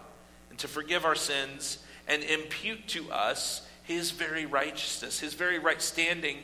and 0.49 0.59
to 0.61 0.69
forgive 0.69 1.05
our 1.05 1.17
sins 1.17 1.79
and 2.07 2.23
impute 2.23 2.87
to 2.89 3.11
us 3.11 3.67
his 3.83 4.13
very 4.13 4.47
righteousness, 4.47 5.19
his 5.19 5.35
very 5.35 5.59
right 5.59 5.83
standing 5.83 6.39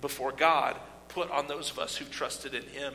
before 0.00 0.30
God, 0.30 0.76
put 1.08 1.28
on 1.32 1.48
those 1.48 1.72
of 1.72 1.80
us 1.80 1.96
who 1.96 2.04
trusted 2.04 2.54
in 2.54 2.62
him. 2.62 2.94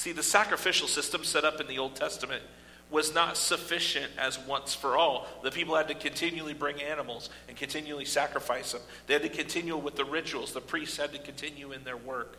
See, 0.00 0.12
the 0.12 0.22
sacrificial 0.22 0.88
system 0.88 1.24
set 1.24 1.44
up 1.44 1.60
in 1.60 1.66
the 1.66 1.76
Old 1.76 1.94
Testament 1.94 2.42
was 2.90 3.14
not 3.14 3.36
sufficient 3.36 4.10
as 4.16 4.38
once 4.38 4.74
for 4.74 4.96
all. 4.96 5.26
The 5.42 5.50
people 5.50 5.76
had 5.76 5.88
to 5.88 5.94
continually 5.94 6.54
bring 6.54 6.80
animals 6.80 7.28
and 7.48 7.54
continually 7.54 8.06
sacrifice 8.06 8.72
them. 8.72 8.80
They 9.06 9.12
had 9.12 9.24
to 9.24 9.28
continue 9.28 9.76
with 9.76 9.96
the 9.96 10.06
rituals. 10.06 10.54
The 10.54 10.62
priests 10.62 10.96
had 10.96 11.12
to 11.12 11.18
continue 11.18 11.72
in 11.72 11.84
their 11.84 11.98
work. 11.98 12.38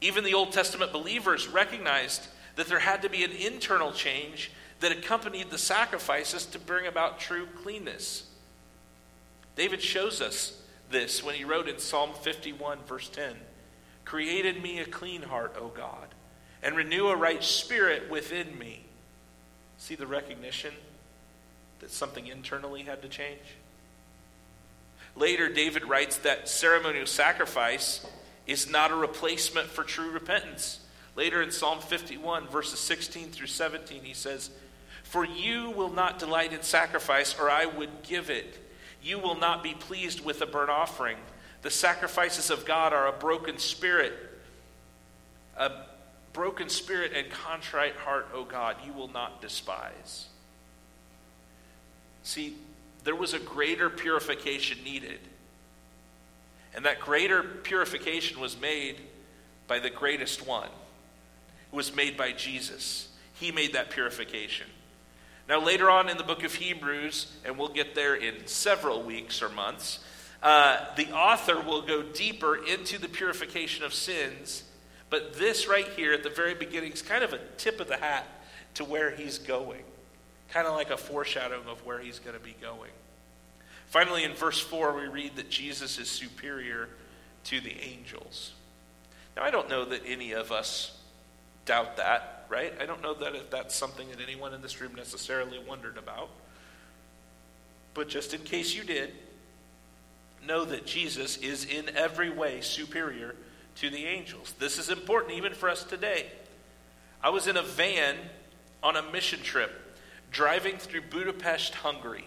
Even 0.00 0.24
the 0.24 0.32
Old 0.32 0.50
Testament 0.50 0.94
believers 0.94 1.46
recognized 1.46 2.26
that 2.56 2.68
there 2.68 2.78
had 2.78 3.02
to 3.02 3.10
be 3.10 3.22
an 3.22 3.32
internal 3.32 3.92
change 3.92 4.50
that 4.80 4.92
accompanied 4.92 5.50
the 5.50 5.58
sacrifices 5.58 6.46
to 6.46 6.58
bring 6.58 6.86
about 6.86 7.20
true 7.20 7.48
cleanness. 7.62 8.30
David 9.56 9.82
shows 9.82 10.22
us 10.22 10.62
this 10.88 11.22
when 11.22 11.34
he 11.34 11.44
wrote 11.44 11.68
in 11.68 11.78
Psalm 11.78 12.12
51, 12.22 12.78
verse 12.86 13.10
10 13.10 13.36
Created 14.06 14.62
me 14.62 14.78
a 14.78 14.86
clean 14.86 15.20
heart, 15.20 15.54
O 15.60 15.68
God, 15.68 16.14
and 16.62 16.76
renew 16.76 17.08
a 17.08 17.16
right 17.16 17.42
spirit 17.42 18.10
within 18.10 18.58
me. 18.58 18.84
See 19.78 19.94
the 19.94 20.06
recognition 20.06 20.74
that 21.80 21.90
something 21.90 22.26
internally 22.26 22.82
had 22.82 23.02
to 23.02 23.08
change? 23.08 23.56
Later, 25.16 25.48
David 25.48 25.86
writes 25.86 26.18
that 26.18 26.48
ceremonial 26.48 27.06
sacrifice 27.06 28.06
is 28.46 28.70
not 28.70 28.90
a 28.90 28.94
replacement 28.94 29.68
for 29.68 29.84
true 29.84 30.10
repentance. 30.10 30.80
Later 31.16 31.42
in 31.42 31.50
Psalm 31.50 31.80
51, 31.80 32.48
verses 32.48 32.78
16 32.80 33.28
through 33.30 33.48
17, 33.48 34.04
he 34.04 34.14
says, 34.14 34.50
For 35.02 35.24
you 35.24 35.70
will 35.70 35.90
not 35.90 36.18
delight 36.18 36.52
in 36.52 36.62
sacrifice, 36.62 37.36
or 37.38 37.50
I 37.50 37.66
would 37.66 38.02
give 38.02 38.30
it. 38.30 38.58
You 39.02 39.18
will 39.18 39.34
not 39.34 39.62
be 39.62 39.74
pleased 39.74 40.24
with 40.24 40.40
a 40.42 40.46
burnt 40.46 40.70
offering. 40.70 41.16
The 41.62 41.70
sacrifices 41.70 42.50
of 42.50 42.64
God 42.64 42.92
are 42.92 43.06
a 43.06 43.12
broken 43.12 43.58
spirit, 43.58 44.12
a 45.56 45.70
broken 46.32 46.68
spirit 46.68 47.12
and 47.14 47.30
contrite 47.30 47.96
heart, 47.96 48.28
O 48.32 48.44
God, 48.44 48.76
you 48.86 48.92
will 48.92 49.08
not 49.08 49.42
despise. 49.42 50.28
See, 52.22 52.54
there 53.04 53.16
was 53.16 53.34
a 53.34 53.38
greater 53.38 53.90
purification 53.90 54.82
needed. 54.84 55.20
And 56.74 56.84
that 56.84 57.00
greater 57.00 57.42
purification 57.42 58.40
was 58.40 58.60
made 58.60 58.96
by 59.66 59.78
the 59.78 59.90
greatest 59.90 60.46
one. 60.46 60.68
It 61.72 61.76
was 61.76 61.94
made 61.94 62.16
by 62.16 62.32
Jesus. 62.32 63.08
He 63.34 63.50
made 63.50 63.72
that 63.72 63.90
purification. 63.90 64.66
Now, 65.48 65.60
later 65.64 65.90
on 65.90 66.08
in 66.08 66.16
the 66.16 66.22
book 66.22 66.44
of 66.44 66.54
Hebrews, 66.54 67.32
and 67.44 67.58
we'll 67.58 67.68
get 67.68 67.94
there 67.94 68.14
in 68.14 68.46
several 68.46 69.02
weeks 69.02 69.42
or 69.42 69.48
months, 69.48 69.98
uh, 70.42 70.94
the 70.96 71.10
author 71.10 71.60
will 71.60 71.82
go 71.82 72.02
deeper 72.02 72.64
into 72.64 72.98
the 72.98 73.08
purification 73.08 73.84
of 73.84 73.92
sins 73.92 74.62
but 75.10 75.34
this 75.34 75.68
right 75.68 75.86
here 75.96 76.12
at 76.12 76.22
the 76.22 76.30
very 76.30 76.54
beginning 76.54 76.92
is 76.92 77.02
kind 77.02 77.24
of 77.24 77.32
a 77.32 77.40
tip 77.58 77.80
of 77.80 77.88
the 77.88 77.96
hat 77.96 78.26
to 78.74 78.84
where 78.84 79.10
he's 79.10 79.38
going, 79.38 79.82
kind 80.50 80.66
of 80.66 80.74
like 80.74 80.90
a 80.90 80.96
foreshadowing 80.96 81.66
of 81.66 81.84
where 81.84 81.98
he's 81.98 82.20
going 82.20 82.36
to 82.36 82.42
be 82.42 82.56
going. 82.60 82.90
Finally, 83.88 84.22
in 84.22 84.32
verse 84.34 84.60
4, 84.60 84.94
we 84.94 85.08
read 85.08 85.34
that 85.34 85.50
Jesus 85.50 85.98
is 85.98 86.08
superior 86.08 86.88
to 87.44 87.60
the 87.60 87.76
angels. 87.82 88.52
Now, 89.36 89.42
I 89.42 89.50
don't 89.50 89.68
know 89.68 89.84
that 89.84 90.02
any 90.06 90.32
of 90.32 90.52
us 90.52 90.96
doubt 91.64 91.96
that, 91.96 92.46
right? 92.48 92.72
I 92.80 92.86
don't 92.86 93.02
know 93.02 93.14
that 93.14 93.34
if 93.34 93.50
that's 93.50 93.74
something 93.74 94.08
that 94.10 94.20
anyone 94.20 94.54
in 94.54 94.62
this 94.62 94.80
room 94.80 94.94
necessarily 94.94 95.58
wondered 95.58 95.98
about. 95.98 96.30
But 97.94 98.08
just 98.08 98.32
in 98.32 98.42
case 98.42 98.76
you 98.76 98.84
did, 98.84 99.12
know 100.46 100.64
that 100.64 100.86
Jesus 100.86 101.36
is 101.38 101.64
in 101.64 101.90
every 101.96 102.30
way 102.30 102.60
superior 102.60 103.34
to 103.76 103.90
the 103.90 104.06
angels. 104.06 104.54
This 104.58 104.78
is 104.78 104.90
important 104.90 105.34
even 105.34 105.54
for 105.54 105.68
us 105.68 105.84
today. 105.84 106.26
I 107.22 107.30
was 107.30 107.46
in 107.46 107.56
a 107.56 107.62
van 107.62 108.16
on 108.82 108.96
a 108.96 109.02
mission 109.02 109.40
trip 109.40 109.70
driving 110.30 110.76
through 110.76 111.02
Budapest, 111.02 111.74
Hungary. 111.74 112.24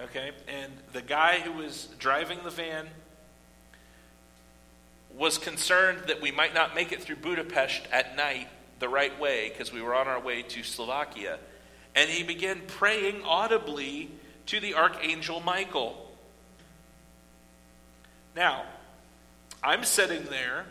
Okay? 0.00 0.32
And 0.48 0.72
the 0.92 1.02
guy 1.02 1.40
who 1.40 1.52
was 1.52 1.88
driving 1.98 2.38
the 2.44 2.50
van 2.50 2.86
was 5.16 5.38
concerned 5.38 6.04
that 6.08 6.20
we 6.20 6.30
might 6.30 6.54
not 6.54 6.74
make 6.74 6.92
it 6.92 7.00
through 7.00 7.16
Budapest 7.16 7.82
at 7.92 8.16
night 8.16 8.48
the 8.80 8.88
right 8.88 9.18
way 9.20 9.48
because 9.48 9.72
we 9.72 9.80
were 9.80 9.94
on 9.94 10.08
our 10.08 10.20
way 10.20 10.42
to 10.42 10.62
Slovakia. 10.62 11.38
And 11.94 12.10
he 12.10 12.24
began 12.24 12.60
praying 12.66 13.22
audibly 13.24 14.10
to 14.46 14.60
the 14.60 14.74
archangel 14.74 15.40
Michael. 15.40 16.10
Now, 18.34 18.64
I'm 19.64 19.84
sitting 19.84 20.24
there 20.24 20.66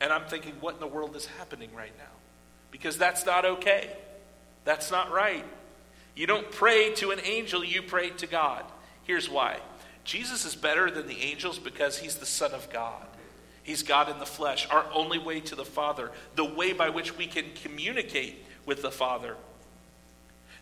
and 0.00 0.12
I'm 0.12 0.24
thinking, 0.24 0.52
what 0.60 0.74
in 0.74 0.80
the 0.80 0.86
world 0.86 1.16
is 1.16 1.26
happening 1.26 1.70
right 1.74 1.96
now? 1.96 2.04
Because 2.70 2.98
that's 2.98 3.24
not 3.24 3.44
okay. 3.44 3.90
That's 4.64 4.90
not 4.90 5.10
right. 5.10 5.44
You 6.14 6.26
don't 6.26 6.50
pray 6.50 6.92
to 6.96 7.10
an 7.10 7.20
angel, 7.24 7.64
you 7.64 7.80
pray 7.80 8.10
to 8.10 8.26
God. 8.26 8.64
Here's 9.04 9.30
why 9.30 9.58
Jesus 10.04 10.44
is 10.44 10.54
better 10.54 10.90
than 10.90 11.06
the 11.06 11.20
angels 11.20 11.58
because 11.58 11.98
he's 11.98 12.16
the 12.16 12.26
Son 12.26 12.52
of 12.52 12.70
God. 12.70 13.06
He's 13.62 13.82
God 13.82 14.08
in 14.08 14.18
the 14.18 14.26
flesh, 14.26 14.66
our 14.70 14.86
only 14.94 15.18
way 15.18 15.40
to 15.40 15.54
the 15.54 15.64
Father, 15.64 16.10
the 16.34 16.44
way 16.44 16.72
by 16.72 16.88
which 16.88 17.16
we 17.18 17.26
can 17.26 17.44
communicate 17.62 18.44
with 18.64 18.80
the 18.82 18.90
Father. 18.90 19.36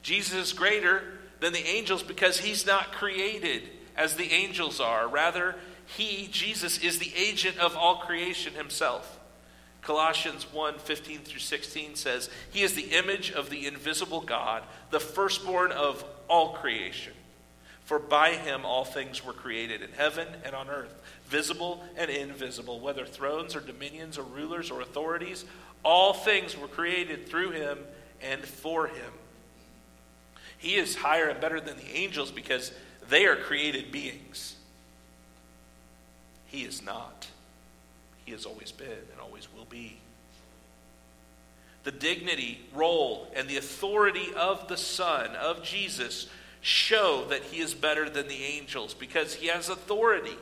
Jesus 0.02 0.34
is 0.34 0.52
greater 0.52 1.02
than 1.40 1.52
the 1.52 1.66
angels 1.66 2.02
because 2.02 2.38
he's 2.38 2.66
not 2.66 2.92
created 2.92 3.62
as 3.96 4.14
the 4.14 4.32
angels 4.32 4.80
are. 4.80 5.06
Rather, 5.08 5.54
he, 5.86 6.28
Jesus, 6.28 6.78
is 6.78 6.98
the 6.98 7.12
agent 7.16 7.58
of 7.58 7.76
all 7.76 7.96
creation 7.96 8.54
himself. 8.54 9.20
Colossians 9.82 10.52
1 10.52 10.78
15 10.78 11.20
through 11.20 11.38
16 11.38 11.94
says, 11.94 12.28
He 12.50 12.62
is 12.62 12.74
the 12.74 12.90
image 12.96 13.30
of 13.30 13.50
the 13.50 13.66
invisible 13.66 14.20
God, 14.20 14.64
the 14.90 14.98
firstborn 14.98 15.70
of 15.70 16.04
all 16.28 16.54
creation. 16.54 17.12
For 17.84 18.00
by 18.00 18.32
him 18.32 18.64
all 18.64 18.84
things 18.84 19.24
were 19.24 19.32
created 19.32 19.80
in 19.80 19.92
heaven 19.92 20.26
and 20.44 20.56
on 20.56 20.68
earth, 20.68 21.00
visible 21.26 21.84
and 21.96 22.10
invisible, 22.10 22.80
whether 22.80 23.06
thrones 23.06 23.54
or 23.54 23.60
dominions 23.60 24.18
or 24.18 24.24
rulers 24.24 24.72
or 24.72 24.80
authorities, 24.80 25.44
all 25.84 26.12
things 26.12 26.58
were 26.58 26.66
created 26.66 27.28
through 27.28 27.50
him 27.50 27.78
and 28.20 28.40
for 28.40 28.88
him. 28.88 29.12
He 30.58 30.74
is 30.74 30.96
higher 30.96 31.28
and 31.28 31.40
better 31.40 31.60
than 31.60 31.76
the 31.76 31.96
angels 31.96 32.32
because 32.32 32.72
they 33.08 33.24
are 33.26 33.36
created 33.36 33.92
beings. 33.92 34.55
He 36.46 36.62
is 36.62 36.82
not. 36.82 37.26
He 38.24 38.32
has 38.32 38.44
always 38.44 38.72
been 38.72 38.88
and 38.88 39.20
always 39.20 39.48
will 39.54 39.66
be. 39.66 39.98
The 41.84 41.92
dignity, 41.92 42.60
role, 42.74 43.28
and 43.34 43.48
the 43.48 43.58
authority 43.58 44.34
of 44.36 44.66
the 44.66 44.76
Son, 44.76 45.30
of 45.36 45.62
Jesus, 45.62 46.26
show 46.60 47.24
that 47.30 47.44
he 47.44 47.60
is 47.60 47.74
better 47.74 48.10
than 48.10 48.26
the 48.26 48.42
angels 48.42 48.92
because 48.92 49.34
he 49.34 49.46
has 49.46 49.68
authority. 49.68 50.36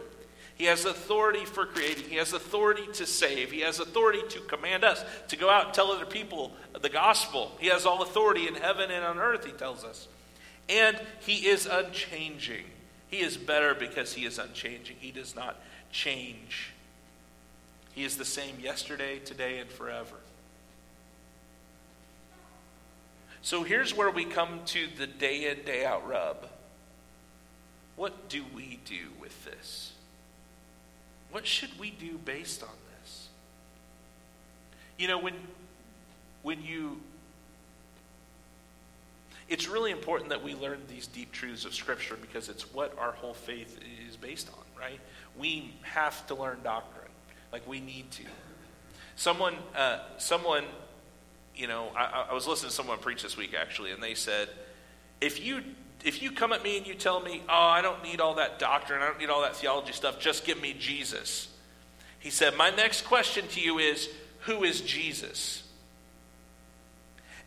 He 0.57 0.65
has 0.65 0.87
authority 0.87 1.45
for 1.45 1.67
creating. 1.67 2.05
He 2.09 2.17
has 2.17 2.33
authority 2.33 2.87
to 2.95 3.05
save. 3.05 3.51
He 3.51 3.61
has 3.61 3.81
authority 3.81 4.23
to 4.31 4.41
command 4.41 4.85
us 4.85 5.05
to 5.29 5.37
go 5.37 5.51
out 5.51 5.67
and 5.67 5.75
tell 5.75 5.91
other 5.91 6.07
people 6.07 6.53
the 6.81 6.89
gospel. 6.89 7.53
He 7.59 7.67
has 7.67 7.85
all 7.85 8.03
authority 8.03 8.49
in 8.49 8.55
heaven 8.55 8.91
and 8.91 9.05
on 9.05 9.19
earth, 9.19 9.45
he 9.45 9.53
tells 9.53 9.85
us. 9.85 10.09
And 10.69 10.99
he 11.21 11.49
is 11.49 11.67
unchanging. 11.67 12.65
He 13.09 13.21
is 13.21 13.37
better 13.37 13.75
because 13.75 14.15
he 14.15 14.25
is 14.25 14.39
unchanging. 14.39 14.97
He 14.99 15.11
does 15.11 15.37
not 15.37 15.61
change. 15.95 16.73
He 17.95 18.05
is 18.05 18.19
the 18.19 18.25
same 18.25 18.59
yesterday, 18.61 19.21
today, 19.21 19.59
and 19.59 19.71
forever. 19.71 20.17
So 23.41 23.63
here's 23.63 23.95
where 23.95 24.11
we 24.11 24.25
come 24.25 24.61
to 24.67 24.89
the 24.99 25.07
day 25.07 25.51
in, 25.51 25.65
day 25.65 25.85
out 25.85 26.07
rub. 26.07 26.49
What 27.95 28.29
do 28.29 28.45
we 28.55 28.81
do 28.85 29.11
with 29.21 29.45
this? 29.45 29.93
What 31.31 31.47
should 31.47 31.79
we 31.79 31.91
do 31.91 32.19
based 32.25 32.63
on 32.63 32.71
this? 33.01 33.29
You 34.99 35.09
know, 35.09 35.19
when, 35.19 35.35
when 36.43 36.63
you. 36.63 37.01
It's 39.49 39.69
really 39.69 39.93
important 39.93 40.31
that 40.31 40.43
we 40.43 40.55
learn 40.55 40.81
these 40.89 41.07
deep 41.07 41.31
truths 41.31 41.65
of 41.65 41.75
Scripture 41.75 42.17
because 42.21 42.49
it's 42.49 42.73
what 42.73 42.99
our 42.99 43.13
whole 43.13 43.35
faith 43.35 43.79
is 44.09 44.17
based 44.17 44.49
on, 44.49 44.64
right? 44.85 45.01
We 45.39 45.73
have 45.83 46.27
to 46.29 46.35
learn 46.35 46.59
doctrine. 46.63 47.11
Like, 47.53 47.67
we 47.67 47.81
need 47.81 48.11
to. 48.13 48.25
Someone, 49.17 49.55
uh, 49.77 50.01
someone, 50.19 50.65
you 51.55 51.67
know, 51.67 51.91
I, 51.97 52.27
I 52.31 52.35
was 52.35 52.47
listening 52.47 52.71
to 52.71 52.75
someone 52.75 52.99
preach 52.99 53.23
this 53.23 53.37
week 53.37 53.55
actually, 53.55 53.93
and 53.93 54.03
they 54.03 54.15
said, 54.15 54.49
if 55.21 55.45
you 55.45 55.63
if 56.05 56.21
you 56.21 56.31
come 56.33 56.53
at 56.53 56.63
me 56.63 56.77
and 56.77 56.87
you 56.87 56.95
tell 56.95 57.19
me, 57.21 57.43
oh, 57.49 57.53
I 57.53 57.81
don't 57.81 58.03
need 58.03 58.21
all 58.21 58.35
that 58.35 58.59
doctrine, 58.59 59.01
I 59.01 59.07
don't 59.07 59.19
need 59.19 59.31
all 59.31 59.41
that 59.41 59.57
theology 59.57 59.93
stuff, 59.93 60.21
just 60.21 60.45
give 60.45 60.61
me 60.61 60.77
Jesus. 60.79 61.49
He 62.19 62.29
said, 62.29 62.57
My 62.57 62.69
next 62.69 63.07
question 63.07 63.49
to 63.49 63.61
you 63.61 63.79
is, 63.79 64.11
who 64.41 64.65
is 64.65 64.83
Jesus? 64.83 65.63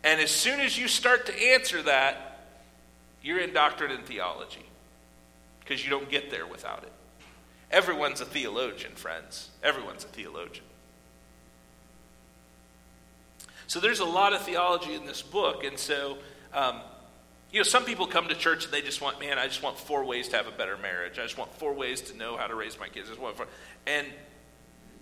And 0.03 0.19
as 0.19 0.31
soon 0.31 0.59
as 0.59 0.77
you 0.77 0.87
start 0.87 1.27
to 1.27 1.43
answer 1.51 1.83
that, 1.83 2.39
you're 3.21 3.39
in 3.39 3.53
doctrine 3.53 3.95
theology 4.05 4.65
because 5.59 5.83
you 5.83 5.91
don't 5.91 6.09
get 6.09 6.31
there 6.31 6.47
without 6.47 6.81
it. 6.83 6.91
Everyone's 7.71 8.21
a 8.21 8.25
theologian, 8.25 8.93
friends. 8.95 9.49
Everyone's 9.61 10.03
a 10.03 10.07
theologian. 10.07 10.65
So 13.67 13.79
there's 13.79 13.99
a 13.99 14.05
lot 14.05 14.33
of 14.33 14.41
theology 14.43 14.93
in 14.93 15.05
this 15.05 15.21
book, 15.21 15.65
and 15.65 15.77
so 15.77 16.17
um, 16.53 16.79
you 17.51 17.59
know, 17.59 17.63
some 17.63 17.85
people 17.85 18.07
come 18.07 18.27
to 18.27 18.35
church 18.35 18.65
and 18.65 18.73
they 18.73 18.81
just 18.81 19.01
want, 19.01 19.19
man, 19.19 19.39
I 19.39 19.47
just 19.47 19.63
want 19.63 19.77
four 19.77 20.03
ways 20.03 20.27
to 20.29 20.37
have 20.37 20.47
a 20.47 20.51
better 20.51 20.77
marriage. 20.77 21.17
I 21.17 21.23
just 21.23 21.37
want 21.37 21.53
four 21.53 21.73
ways 21.73 22.01
to 22.01 22.17
know 22.17 22.35
how 22.35 22.47
to 22.47 22.55
raise 22.55 22.79
my 22.79 22.89
kids. 22.89 23.07
I 23.07 23.11
just 23.11 23.21
want 23.21 23.37
four. 23.37 23.47
And 23.85 24.07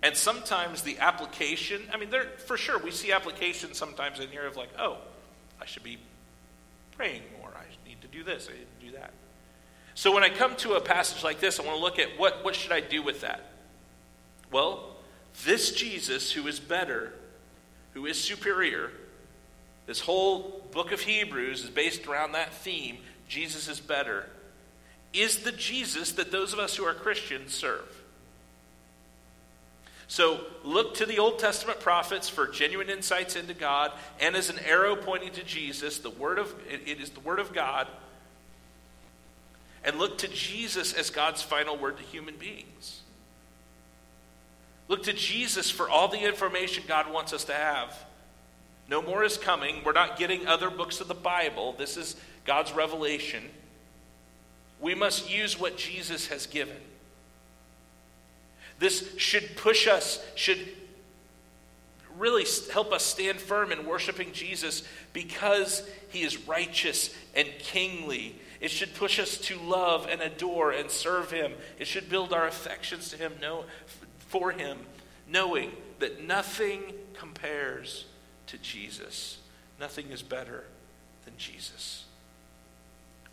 and 0.02 0.14
sometimes 0.14 0.82
the 0.82 0.98
application, 0.98 1.82
I 1.92 1.96
mean, 1.96 2.10
there 2.10 2.26
for 2.46 2.56
sure 2.56 2.78
we 2.78 2.90
see 2.90 3.12
applications 3.12 3.78
sometimes 3.78 4.20
in 4.20 4.28
here 4.28 4.46
of 4.46 4.56
like, 4.56 4.68
oh, 4.78 4.98
I 5.60 5.66
should 5.66 5.82
be 5.82 5.98
praying 6.96 7.22
more. 7.40 7.50
I 7.50 7.88
need 7.88 8.02
to 8.02 8.08
do 8.08 8.22
this. 8.22 8.48
I 8.48 8.52
need 8.52 8.66
to 8.80 8.86
do 8.86 8.92
that. 8.98 9.12
So 9.96 10.12
when 10.12 10.22
I 10.22 10.28
come 10.28 10.54
to 10.56 10.74
a 10.74 10.80
passage 10.80 11.24
like 11.24 11.40
this, 11.40 11.58
I 11.58 11.64
want 11.64 11.78
to 11.78 11.82
look 11.82 11.98
at 11.98 12.18
what 12.18 12.44
what 12.44 12.54
should 12.54 12.70
I 12.70 12.80
do 12.80 13.02
with 13.02 13.22
that? 13.22 13.50
Well, 14.52 14.94
this 15.44 15.72
Jesus 15.72 16.30
who 16.30 16.46
is 16.46 16.60
better, 16.60 17.14
who 17.94 18.04
is 18.04 18.22
superior, 18.22 18.92
this 19.86 20.00
whole 20.00 20.62
book 20.70 20.92
of 20.92 21.00
Hebrews 21.00 21.64
is 21.64 21.70
based 21.70 22.06
around 22.06 22.32
that 22.32 22.52
theme 22.52 22.98
Jesus 23.26 23.68
is 23.68 23.80
better. 23.80 24.26
Is 25.14 25.38
the 25.38 25.52
Jesus 25.52 26.12
that 26.12 26.30
those 26.30 26.52
of 26.52 26.58
us 26.58 26.76
who 26.76 26.84
are 26.84 26.92
Christians 26.92 27.54
serve? 27.54 28.04
So 30.08 30.40
look 30.62 30.94
to 30.96 31.06
the 31.06 31.18
Old 31.18 31.38
Testament 31.38 31.80
prophets 31.80 32.28
for 32.28 32.46
genuine 32.46 32.90
insights 32.90 33.34
into 33.34 33.54
God, 33.54 33.92
and 34.20 34.36
as 34.36 34.50
an 34.50 34.58
arrow 34.58 34.94
pointing 34.94 35.32
to 35.32 35.42
Jesus, 35.42 35.98
the 35.98 36.10
word 36.10 36.38
of 36.38 36.54
it 36.68 37.00
is 37.00 37.10
the 37.10 37.20
word 37.20 37.38
of 37.38 37.54
God. 37.54 37.88
And 39.86 39.98
look 39.98 40.18
to 40.18 40.28
Jesus 40.28 40.92
as 40.92 41.08
God's 41.08 41.40
final 41.40 41.78
word 41.78 41.96
to 41.96 42.02
human 42.02 42.36
beings. 42.36 43.02
Look 44.88 45.04
to 45.04 45.12
Jesus 45.12 45.70
for 45.70 45.88
all 45.88 46.08
the 46.08 46.18
information 46.18 46.84
God 46.86 47.10
wants 47.10 47.32
us 47.32 47.44
to 47.44 47.54
have. 47.54 47.96
No 48.88 49.00
more 49.00 49.24
is 49.24 49.38
coming. 49.38 49.82
We're 49.84 49.92
not 49.92 50.18
getting 50.18 50.46
other 50.46 50.70
books 50.70 51.00
of 51.00 51.08
the 51.08 51.14
Bible. 51.14 51.74
This 51.78 51.96
is 51.96 52.16
God's 52.44 52.72
revelation. 52.72 53.44
We 54.80 54.94
must 54.94 55.30
use 55.30 55.58
what 55.58 55.76
Jesus 55.76 56.26
has 56.28 56.46
given. 56.46 56.76
This 58.78 59.16
should 59.16 59.56
push 59.56 59.88
us, 59.88 60.22
should 60.34 60.58
really 62.18 62.44
help 62.72 62.92
us 62.92 63.04
stand 63.04 63.40
firm 63.40 63.72
in 63.72 63.86
worshiping 63.86 64.32
Jesus 64.32 64.82
because 65.12 65.88
he 66.10 66.22
is 66.22 66.46
righteous 66.46 67.14
and 67.34 67.48
kingly. 67.58 68.36
It 68.60 68.70
should 68.70 68.94
push 68.94 69.18
us 69.18 69.38
to 69.38 69.58
love 69.58 70.08
and 70.10 70.20
adore 70.20 70.72
and 70.72 70.90
serve 70.90 71.30
him. 71.30 71.52
It 71.78 71.86
should 71.86 72.08
build 72.08 72.32
our 72.32 72.46
affections 72.46 73.10
to 73.10 73.16
him, 73.16 73.34
know, 73.40 73.64
for 74.28 74.52
him, 74.52 74.78
knowing 75.28 75.72
that 75.98 76.22
nothing 76.22 76.82
compares 77.14 78.06
to 78.48 78.58
Jesus. 78.58 79.38
Nothing 79.78 80.10
is 80.10 80.22
better 80.22 80.64
than 81.24 81.34
Jesus. 81.36 82.04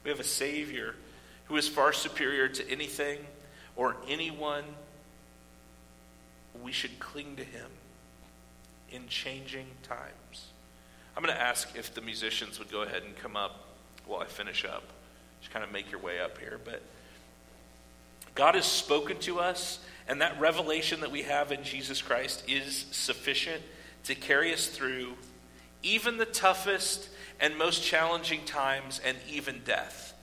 We 0.03 0.09
have 0.09 0.19
a 0.19 0.25
Savior 0.25 0.95
who 1.45 1.55
is 1.55 1.67
far 1.67 1.93
superior 1.93 2.47
to 2.49 2.69
anything 2.69 3.19
or 3.75 3.95
anyone. 4.07 4.63
We 6.61 6.71
should 6.71 6.99
cling 6.99 7.37
to 7.37 7.43
him 7.43 7.69
in 8.91 9.07
changing 9.07 9.67
times. 9.83 10.47
I'm 11.15 11.23
going 11.23 11.35
to 11.35 11.41
ask 11.41 11.75
if 11.75 11.93
the 11.93 12.01
musicians 12.01 12.59
would 12.59 12.71
go 12.71 12.81
ahead 12.81 13.03
and 13.03 13.15
come 13.15 13.35
up 13.35 13.67
while 14.05 14.21
I 14.21 14.25
finish 14.25 14.65
up. 14.65 14.83
Just 15.43 15.51
kind 15.51 15.65
of 15.65 15.73
make 15.73 15.91
your 15.91 15.99
way 15.99 16.21
up 16.21 16.37
here. 16.37 16.57
But 16.63 16.81
God 18.33 18.55
has 18.55 18.63
spoken 18.63 19.19
to 19.19 19.41
us, 19.41 19.79
and 20.07 20.21
that 20.21 20.39
revelation 20.39 21.01
that 21.01 21.11
we 21.11 21.23
have 21.23 21.51
in 21.51 21.65
Jesus 21.65 22.01
Christ 22.01 22.45
is 22.47 22.85
sufficient 22.91 23.61
to 24.05 24.15
carry 24.15 24.53
us 24.53 24.67
through 24.67 25.15
even 25.81 26.15
the 26.15 26.25
toughest 26.25 27.09
and 27.41 27.57
most 27.57 27.83
challenging 27.83 28.45
times 28.45 29.01
and 29.03 29.17
even 29.29 29.59
death. 29.65 30.13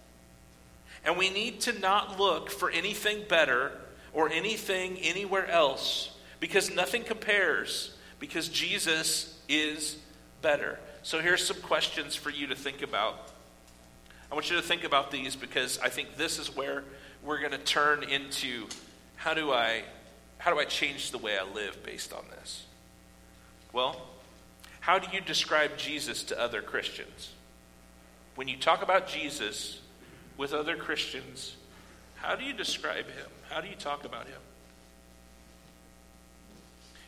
And 1.04 1.18
we 1.18 1.28
need 1.28 1.60
to 1.60 1.78
not 1.78 2.18
look 2.18 2.48
for 2.48 2.70
anything 2.70 3.24
better 3.28 3.72
or 4.14 4.30
anything 4.30 4.96
anywhere 5.00 5.46
else 5.48 6.16
because 6.40 6.74
nothing 6.74 7.02
compares, 7.04 7.94
because 8.18 8.48
Jesus 8.48 9.38
is 9.50 9.98
better. 10.40 10.78
So 11.02 11.20
here's 11.20 11.46
some 11.46 11.60
questions 11.60 12.16
for 12.16 12.30
you 12.30 12.46
to 12.46 12.56
think 12.56 12.80
about. 12.80 13.29
I 14.30 14.34
want 14.34 14.50
you 14.50 14.56
to 14.56 14.62
think 14.62 14.84
about 14.84 15.10
these 15.10 15.34
because 15.34 15.78
I 15.78 15.88
think 15.88 16.16
this 16.16 16.38
is 16.38 16.54
where 16.54 16.84
we're 17.22 17.40
going 17.40 17.52
to 17.52 17.58
turn 17.58 18.04
into 18.04 18.66
how 19.16 19.34
do 19.34 19.52
I 19.52 19.82
how 20.38 20.50
do 20.52 20.58
I 20.58 20.64
change 20.64 21.10
the 21.10 21.18
way 21.18 21.36
I 21.36 21.44
live 21.44 21.82
based 21.82 22.14
on 22.14 22.24
this? 22.30 22.64
Well, 23.74 24.00
how 24.80 24.98
do 24.98 25.06
you 25.14 25.20
describe 25.20 25.76
Jesus 25.76 26.22
to 26.24 26.40
other 26.40 26.62
Christians? 26.62 27.32
When 28.36 28.48
you 28.48 28.56
talk 28.56 28.82
about 28.82 29.06
Jesus 29.06 29.80
with 30.38 30.54
other 30.54 30.76
Christians, 30.76 31.56
how 32.16 32.36
do 32.36 32.44
you 32.44 32.54
describe 32.54 33.04
him? 33.04 33.26
How 33.50 33.60
do 33.60 33.68
you 33.68 33.74
talk 33.74 34.04
about 34.04 34.26
him? 34.26 34.40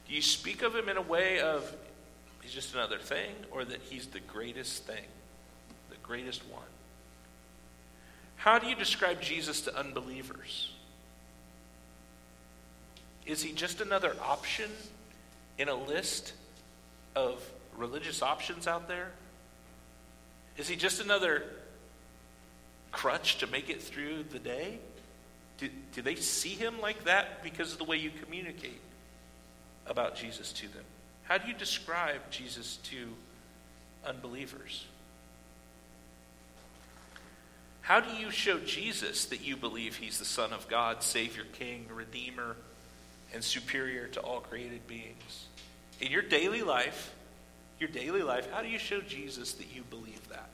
Do 0.07 0.15
you 0.15 0.21
speak 0.21 0.61
of 0.61 0.75
him 0.75 0.91
in 0.91 0.99
a 0.99 1.03
way 1.03 1.41
of 1.41 1.75
he's 2.43 2.53
just 2.53 2.75
another 2.75 2.99
thing 2.99 3.33
or 3.51 3.65
that 3.65 3.81
he's 3.81 4.09
the 4.09 4.21
greatest 4.21 4.85
thing, 4.85 5.07
the 5.89 5.97
greatest 6.03 6.43
one? 6.51 6.63
How 8.43 8.59
do 8.59 8.67
you 8.67 8.75
describe 8.75 9.21
Jesus 9.21 9.61
to 9.63 9.79
unbelievers? 9.79 10.73
Is 13.25 13.41
he 13.41 13.53
just 13.53 13.81
another 13.81 14.17
option 14.21 14.69
in 15.59 15.69
a 15.69 15.77
list 15.77 16.33
of 17.15 17.41
religious 17.77 18.21
options 18.21 18.67
out 18.67 18.89
there? 18.89 19.13
Is 20.57 20.67
he 20.67 20.75
just 20.75 21.01
another 21.01 21.45
crutch 22.91 23.39
to 23.39 23.47
make 23.47 23.71
it 23.71 23.81
through 23.81 24.25
the 24.25 24.41
day? 24.41 24.81
Do, 25.59 25.69
do 25.95 26.03
they 26.03 26.17
see 26.17 26.49
him 26.49 26.81
like 26.81 27.05
that 27.05 27.45
because 27.45 27.71
of 27.71 27.79
the 27.79 27.85
way 27.85 27.97
you 27.97 28.11
communicate 28.25 28.81
about 29.87 30.17
Jesus 30.17 30.53
to 30.55 30.67
them? 30.67 30.85
How 31.23 31.39
do 31.39 31.47
you 31.47 31.55
describe 31.55 32.23
Jesus 32.33 32.79
to 32.91 33.07
unbelievers? 34.05 34.85
How 37.83 37.99
do 37.99 38.15
you 38.15 38.31
show 38.31 38.59
Jesus 38.59 39.25
that 39.27 39.45
you 39.45 39.57
believe 39.57 39.97
he's 39.97 40.19
the 40.19 40.25
Son 40.25 40.53
of 40.53 40.69
God, 40.69 41.03
Savior, 41.03 41.45
King, 41.53 41.87
Redeemer, 41.93 42.57
and 43.35 43.43
superior 43.43 44.07
to 44.09 44.21
all 44.21 44.41
created 44.41 44.87
beings? 44.87 45.47
In 46.01 46.11
your 46.11 46.23
daily 46.23 46.63
life, 46.63 47.13
your 47.81 47.89
daily 47.89 48.23
life, 48.23 48.49
how 48.53 48.63
do 48.63 48.69
you 48.69 48.79
show 48.79 49.01
Jesus 49.01 49.53
that 49.55 49.75
you 49.75 49.83
believe 49.91 50.29
that? 50.29 50.49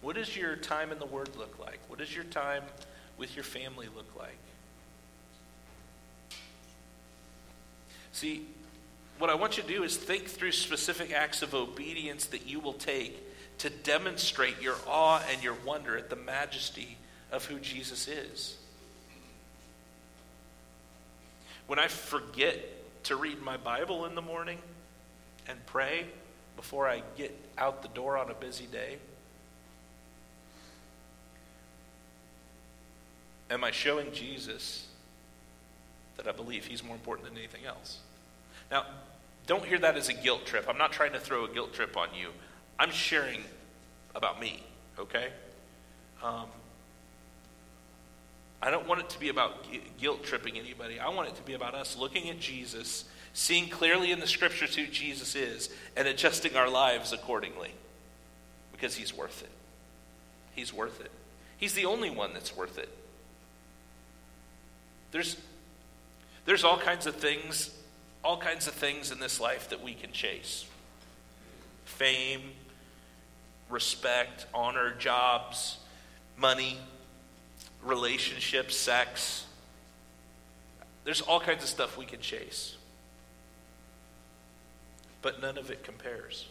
What 0.00 0.16
does 0.16 0.34
your 0.34 0.56
time 0.56 0.90
in 0.90 0.98
the 0.98 1.06
Word 1.06 1.30
look 1.36 1.58
like? 1.58 1.78
What 1.88 1.98
does 1.98 2.14
your 2.14 2.24
time 2.24 2.62
with 3.18 3.36
your 3.36 3.44
family 3.44 3.88
look 3.94 4.10
like? 4.18 4.38
See, 8.12 8.46
what 9.18 9.28
I 9.28 9.34
want 9.34 9.58
you 9.58 9.62
to 9.62 9.68
do 9.68 9.82
is 9.84 9.96
think 9.96 10.24
through 10.24 10.52
specific 10.52 11.12
acts 11.12 11.42
of 11.42 11.54
obedience 11.54 12.24
that 12.26 12.46
you 12.46 12.60
will 12.60 12.72
take 12.72 13.22
to 13.62 13.70
demonstrate 13.70 14.60
your 14.60 14.74
awe 14.88 15.22
and 15.30 15.40
your 15.40 15.54
wonder 15.64 15.96
at 15.96 16.10
the 16.10 16.16
majesty 16.16 16.96
of 17.30 17.44
who 17.44 17.60
Jesus 17.60 18.08
is. 18.08 18.56
When 21.68 21.78
I 21.78 21.86
forget 21.86 22.58
to 23.04 23.14
read 23.14 23.40
my 23.40 23.56
Bible 23.56 24.04
in 24.06 24.16
the 24.16 24.20
morning 24.20 24.58
and 25.46 25.64
pray 25.66 26.06
before 26.56 26.88
I 26.88 27.04
get 27.16 27.38
out 27.56 27.82
the 27.82 27.88
door 27.88 28.18
on 28.18 28.32
a 28.32 28.34
busy 28.34 28.66
day, 28.66 28.98
am 33.48 33.62
I 33.62 33.70
showing 33.70 34.10
Jesus 34.10 34.88
that 36.16 36.26
I 36.26 36.32
believe 36.32 36.66
he's 36.66 36.82
more 36.82 36.96
important 36.96 37.28
than 37.28 37.38
anything 37.38 37.64
else? 37.64 38.00
Now, 38.72 38.86
don't 39.46 39.64
hear 39.64 39.78
that 39.78 39.96
as 39.96 40.08
a 40.08 40.14
guilt 40.14 40.46
trip. 40.46 40.66
I'm 40.68 40.78
not 40.78 40.90
trying 40.90 41.12
to 41.12 41.20
throw 41.20 41.44
a 41.44 41.48
guilt 41.48 41.72
trip 41.72 41.96
on 41.96 42.08
you. 42.12 42.30
I'm 42.78 42.90
sharing 42.90 43.42
about 44.14 44.40
me, 44.40 44.62
okay? 44.98 45.28
Um, 46.22 46.46
I 48.60 48.70
don't 48.70 48.86
want 48.86 49.00
it 49.00 49.10
to 49.10 49.20
be 49.20 49.28
about 49.28 49.66
guilt 49.98 50.24
tripping 50.24 50.58
anybody. 50.58 51.00
I 51.00 51.08
want 51.08 51.28
it 51.28 51.36
to 51.36 51.42
be 51.42 51.54
about 51.54 51.74
us 51.74 51.96
looking 51.96 52.30
at 52.30 52.38
Jesus, 52.38 53.04
seeing 53.32 53.68
clearly 53.68 54.12
in 54.12 54.20
the 54.20 54.26
scriptures 54.26 54.76
who 54.76 54.86
Jesus 54.86 55.34
is, 55.34 55.68
and 55.96 56.06
adjusting 56.06 56.56
our 56.56 56.68
lives 56.68 57.12
accordingly 57.12 57.72
because 58.72 58.94
he's 58.94 59.16
worth 59.16 59.42
it. 59.42 59.50
He's 60.54 60.72
worth 60.72 61.00
it. 61.00 61.10
He's 61.56 61.74
the 61.74 61.86
only 61.86 62.10
one 62.10 62.34
that's 62.34 62.56
worth 62.56 62.78
it. 62.78 62.88
There's, 65.12 65.36
there's 66.46 66.64
all 66.64 66.78
kinds 66.78 67.06
of 67.06 67.16
things, 67.16 67.70
all 68.24 68.36
kinds 68.38 68.66
of 68.66 68.74
things 68.74 69.10
in 69.10 69.20
this 69.20 69.40
life 69.40 69.68
that 69.70 69.82
we 69.82 69.94
can 69.94 70.12
chase 70.12 70.66
fame, 71.84 72.42
respect, 73.72 74.46
honor, 74.54 74.94
jobs, 74.98 75.78
money 76.36 76.78
relationships, 77.82 78.76
sex. 78.76 79.46
There's 81.04 81.20
all 81.20 81.40
kinds 81.40 81.64
of 81.64 81.68
stuff 81.68 81.98
we 81.98 82.04
can 82.04 82.20
chase. 82.20 82.76
But 85.20 85.40
none 85.40 85.58
of 85.58 85.70
it 85.70 85.82
compares. 85.82 86.46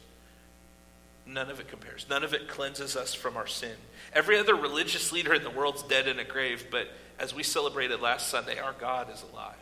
None 1.25 1.49
of 1.49 1.59
it 1.59 1.67
compares. 1.67 2.07
None 2.09 2.23
of 2.23 2.33
it 2.33 2.47
cleanses 2.47 2.95
us 2.95 3.13
from 3.13 3.37
our 3.37 3.47
sin. 3.47 3.75
Every 4.13 4.37
other 4.37 4.55
religious 4.55 5.11
leader 5.11 5.33
in 5.33 5.43
the 5.43 5.49
world's 5.49 5.83
dead 5.83 6.07
in 6.07 6.19
a 6.19 6.23
grave, 6.23 6.67
but 6.71 6.87
as 7.19 7.33
we 7.33 7.43
celebrated 7.43 8.01
last 8.01 8.27
Sunday, 8.27 8.59
our 8.59 8.73
God 8.73 9.13
is 9.13 9.23
alive. 9.31 9.55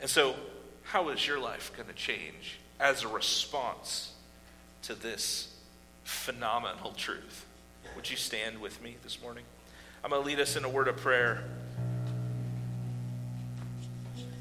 And 0.00 0.08
so, 0.08 0.34
how 0.84 1.08
is 1.08 1.26
your 1.26 1.40
life 1.40 1.72
going 1.76 1.88
to 1.88 1.94
change 1.94 2.58
as 2.78 3.02
a 3.02 3.08
response 3.08 4.12
to 4.82 4.94
this 4.94 5.54
phenomenal 6.04 6.92
truth? 6.92 7.46
Would 7.96 8.10
you 8.10 8.16
stand 8.16 8.60
with 8.60 8.82
me 8.82 8.96
this 9.02 9.20
morning? 9.20 9.44
I'm 10.02 10.10
going 10.10 10.22
to 10.22 10.26
lead 10.26 10.40
us 10.40 10.56
in 10.56 10.64
a 10.64 10.68
word 10.68 10.88
of 10.88 10.96
prayer. 10.96 11.44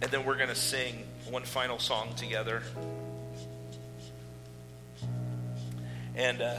And 0.01 0.09
then 0.11 0.25
we're 0.25 0.37
going 0.37 0.49
to 0.49 0.55
sing 0.55 1.03
one 1.29 1.43
final 1.43 1.79
song 1.79 2.13
together. 2.15 2.63
And 6.15 6.41
uh, 6.41 6.55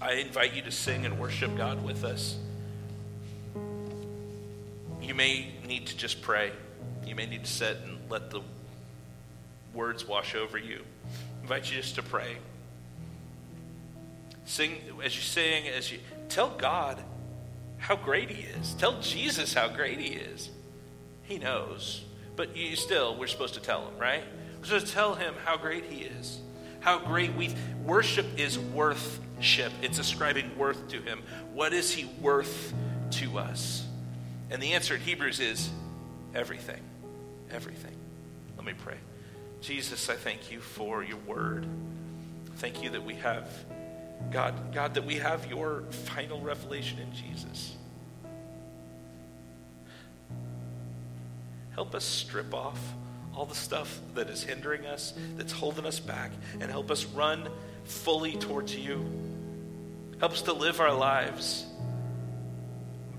I 0.00 0.12
invite 0.12 0.54
you 0.54 0.62
to 0.62 0.70
sing 0.70 1.04
and 1.04 1.18
worship 1.18 1.56
God 1.56 1.84
with 1.84 2.04
us. 2.04 2.36
You 5.02 5.14
may 5.14 5.52
need 5.66 5.86
to 5.88 5.96
just 5.96 6.22
pray. 6.22 6.52
You 7.06 7.14
may 7.14 7.26
need 7.26 7.44
to 7.44 7.50
sit 7.50 7.76
and 7.84 7.98
let 8.10 8.30
the 8.30 8.40
words 9.74 10.06
wash 10.06 10.34
over 10.34 10.56
you. 10.56 10.80
Invite 11.44 11.70
you 11.70 11.76
just 11.76 11.96
to 11.96 12.02
pray. 12.02 12.38
Sing 14.46 14.78
as 15.04 15.14
you 15.14 15.20
sing, 15.20 15.68
as 15.68 15.92
you 15.92 15.98
tell 16.30 16.48
God 16.48 16.98
how 17.76 17.96
great 17.96 18.30
He 18.30 18.44
is. 18.44 18.72
Tell 18.72 18.98
Jesus 19.02 19.52
how 19.52 19.68
great 19.68 19.98
He 19.98 20.14
is. 20.14 20.48
He 21.24 21.36
knows. 21.36 22.02
But 22.34 22.56
you 22.56 22.76
still, 22.76 23.18
we're 23.18 23.26
supposed 23.26 23.52
to 23.54 23.60
tell 23.60 23.86
Him, 23.86 23.98
right? 23.98 24.22
We're 24.58 24.64
supposed 24.64 24.86
to 24.86 24.92
tell 24.94 25.16
Him 25.16 25.34
how 25.44 25.58
great 25.58 25.84
He 25.84 26.04
is. 26.04 26.40
How 26.80 26.98
great 26.98 27.34
we 27.34 27.54
worship 27.84 28.24
is 28.38 28.58
worthship. 28.58 29.70
It's 29.82 29.98
ascribing 29.98 30.56
worth 30.56 30.88
to 30.88 31.02
Him. 31.02 31.22
What 31.52 31.74
is 31.74 31.92
He 31.92 32.06
worth 32.22 32.72
to 33.10 33.36
us? 33.36 33.86
And 34.50 34.62
the 34.62 34.72
answer 34.72 34.94
in 34.94 35.02
Hebrews 35.02 35.40
is 35.40 35.68
everything. 36.34 36.80
Everything. 37.50 37.96
Let 38.56 38.64
me 38.64 38.72
pray. 38.72 38.96
Jesus, 39.64 40.10
I 40.10 40.14
thank 40.14 40.52
you 40.52 40.60
for 40.60 41.02
your 41.02 41.16
word. 41.26 41.66
Thank 42.56 42.82
you 42.82 42.90
that 42.90 43.02
we 43.02 43.14
have 43.14 43.48
God, 44.30 44.74
God, 44.74 44.92
that 44.92 45.06
we 45.06 45.14
have 45.14 45.46
your 45.46 45.84
final 45.90 46.38
revelation 46.42 46.98
in 46.98 47.10
Jesus. 47.14 47.74
Help 51.72 51.94
us 51.94 52.04
strip 52.04 52.52
off 52.52 52.78
all 53.34 53.46
the 53.46 53.54
stuff 53.54 54.00
that 54.14 54.28
is 54.28 54.44
hindering 54.44 54.84
us, 54.84 55.14
that's 55.38 55.52
holding 55.52 55.86
us 55.86 55.98
back, 55.98 56.32
and 56.60 56.70
help 56.70 56.90
us 56.90 57.06
run 57.06 57.48
fully 57.84 58.36
towards 58.36 58.76
you. 58.76 59.02
Help 60.20 60.32
us 60.32 60.42
to 60.42 60.52
live 60.52 60.78
our 60.78 60.92
lives 60.92 61.64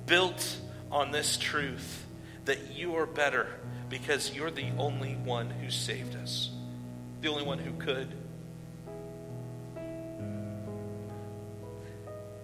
built 0.05 0.58
on 0.91 1.10
this 1.10 1.38
truth 1.38 2.05
that 2.45 2.71
you 2.71 2.97
are 2.97 3.08
better 3.08 3.47
because 3.89 4.33
you're 4.35 4.51
the 4.51 4.69
only 4.77 5.15
one 5.15 5.49
who 5.49 5.69
saved 5.69 6.15
us, 6.15 6.49
the 7.21 7.29
only 7.29 7.43
one 7.43 7.59
who 7.59 7.73
could. 7.73 8.13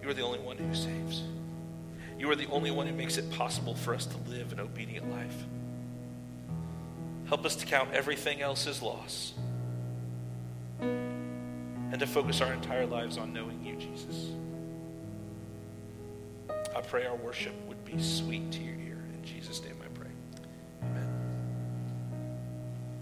You 0.01 0.09
are 0.09 0.13
the 0.13 0.23
only 0.23 0.39
one 0.39 0.57
who 0.57 0.73
saves. 0.73 1.23
You 2.17 2.29
are 2.29 2.35
the 2.35 2.47
only 2.47 2.71
one 2.71 2.87
who 2.87 2.93
makes 2.93 3.17
it 3.17 3.29
possible 3.31 3.75
for 3.75 3.95
us 3.95 4.05
to 4.05 4.17
live 4.29 4.51
an 4.51 4.59
obedient 4.59 5.09
life. 5.11 5.43
Help 7.27 7.45
us 7.45 7.55
to 7.57 7.65
count 7.65 7.89
everything 7.93 8.41
else 8.41 8.67
as 8.67 8.81
loss 8.81 9.33
and 11.91 11.99
to 11.99 12.07
focus 12.07 12.41
our 12.41 12.53
entire 12.53 12.85
lives 12.85 13.17
on 13.17 13.33
knowing 13.33 13.63
you, 13.63 13.75
Jesus. 13.75 14.31
I 16.75 16.81
pray 16.81 17.05
our 17.05 17.15
worship 17.15 17.53
would 17.67 17.83
be 17.85 18.01
sweet 18.01 18.51
to 18.51 18.61
your 18.61 18.75
ear. 18.75 19.03
In 19.13 19.23
Jesus' 19.23 19.61
name 19.63 19.80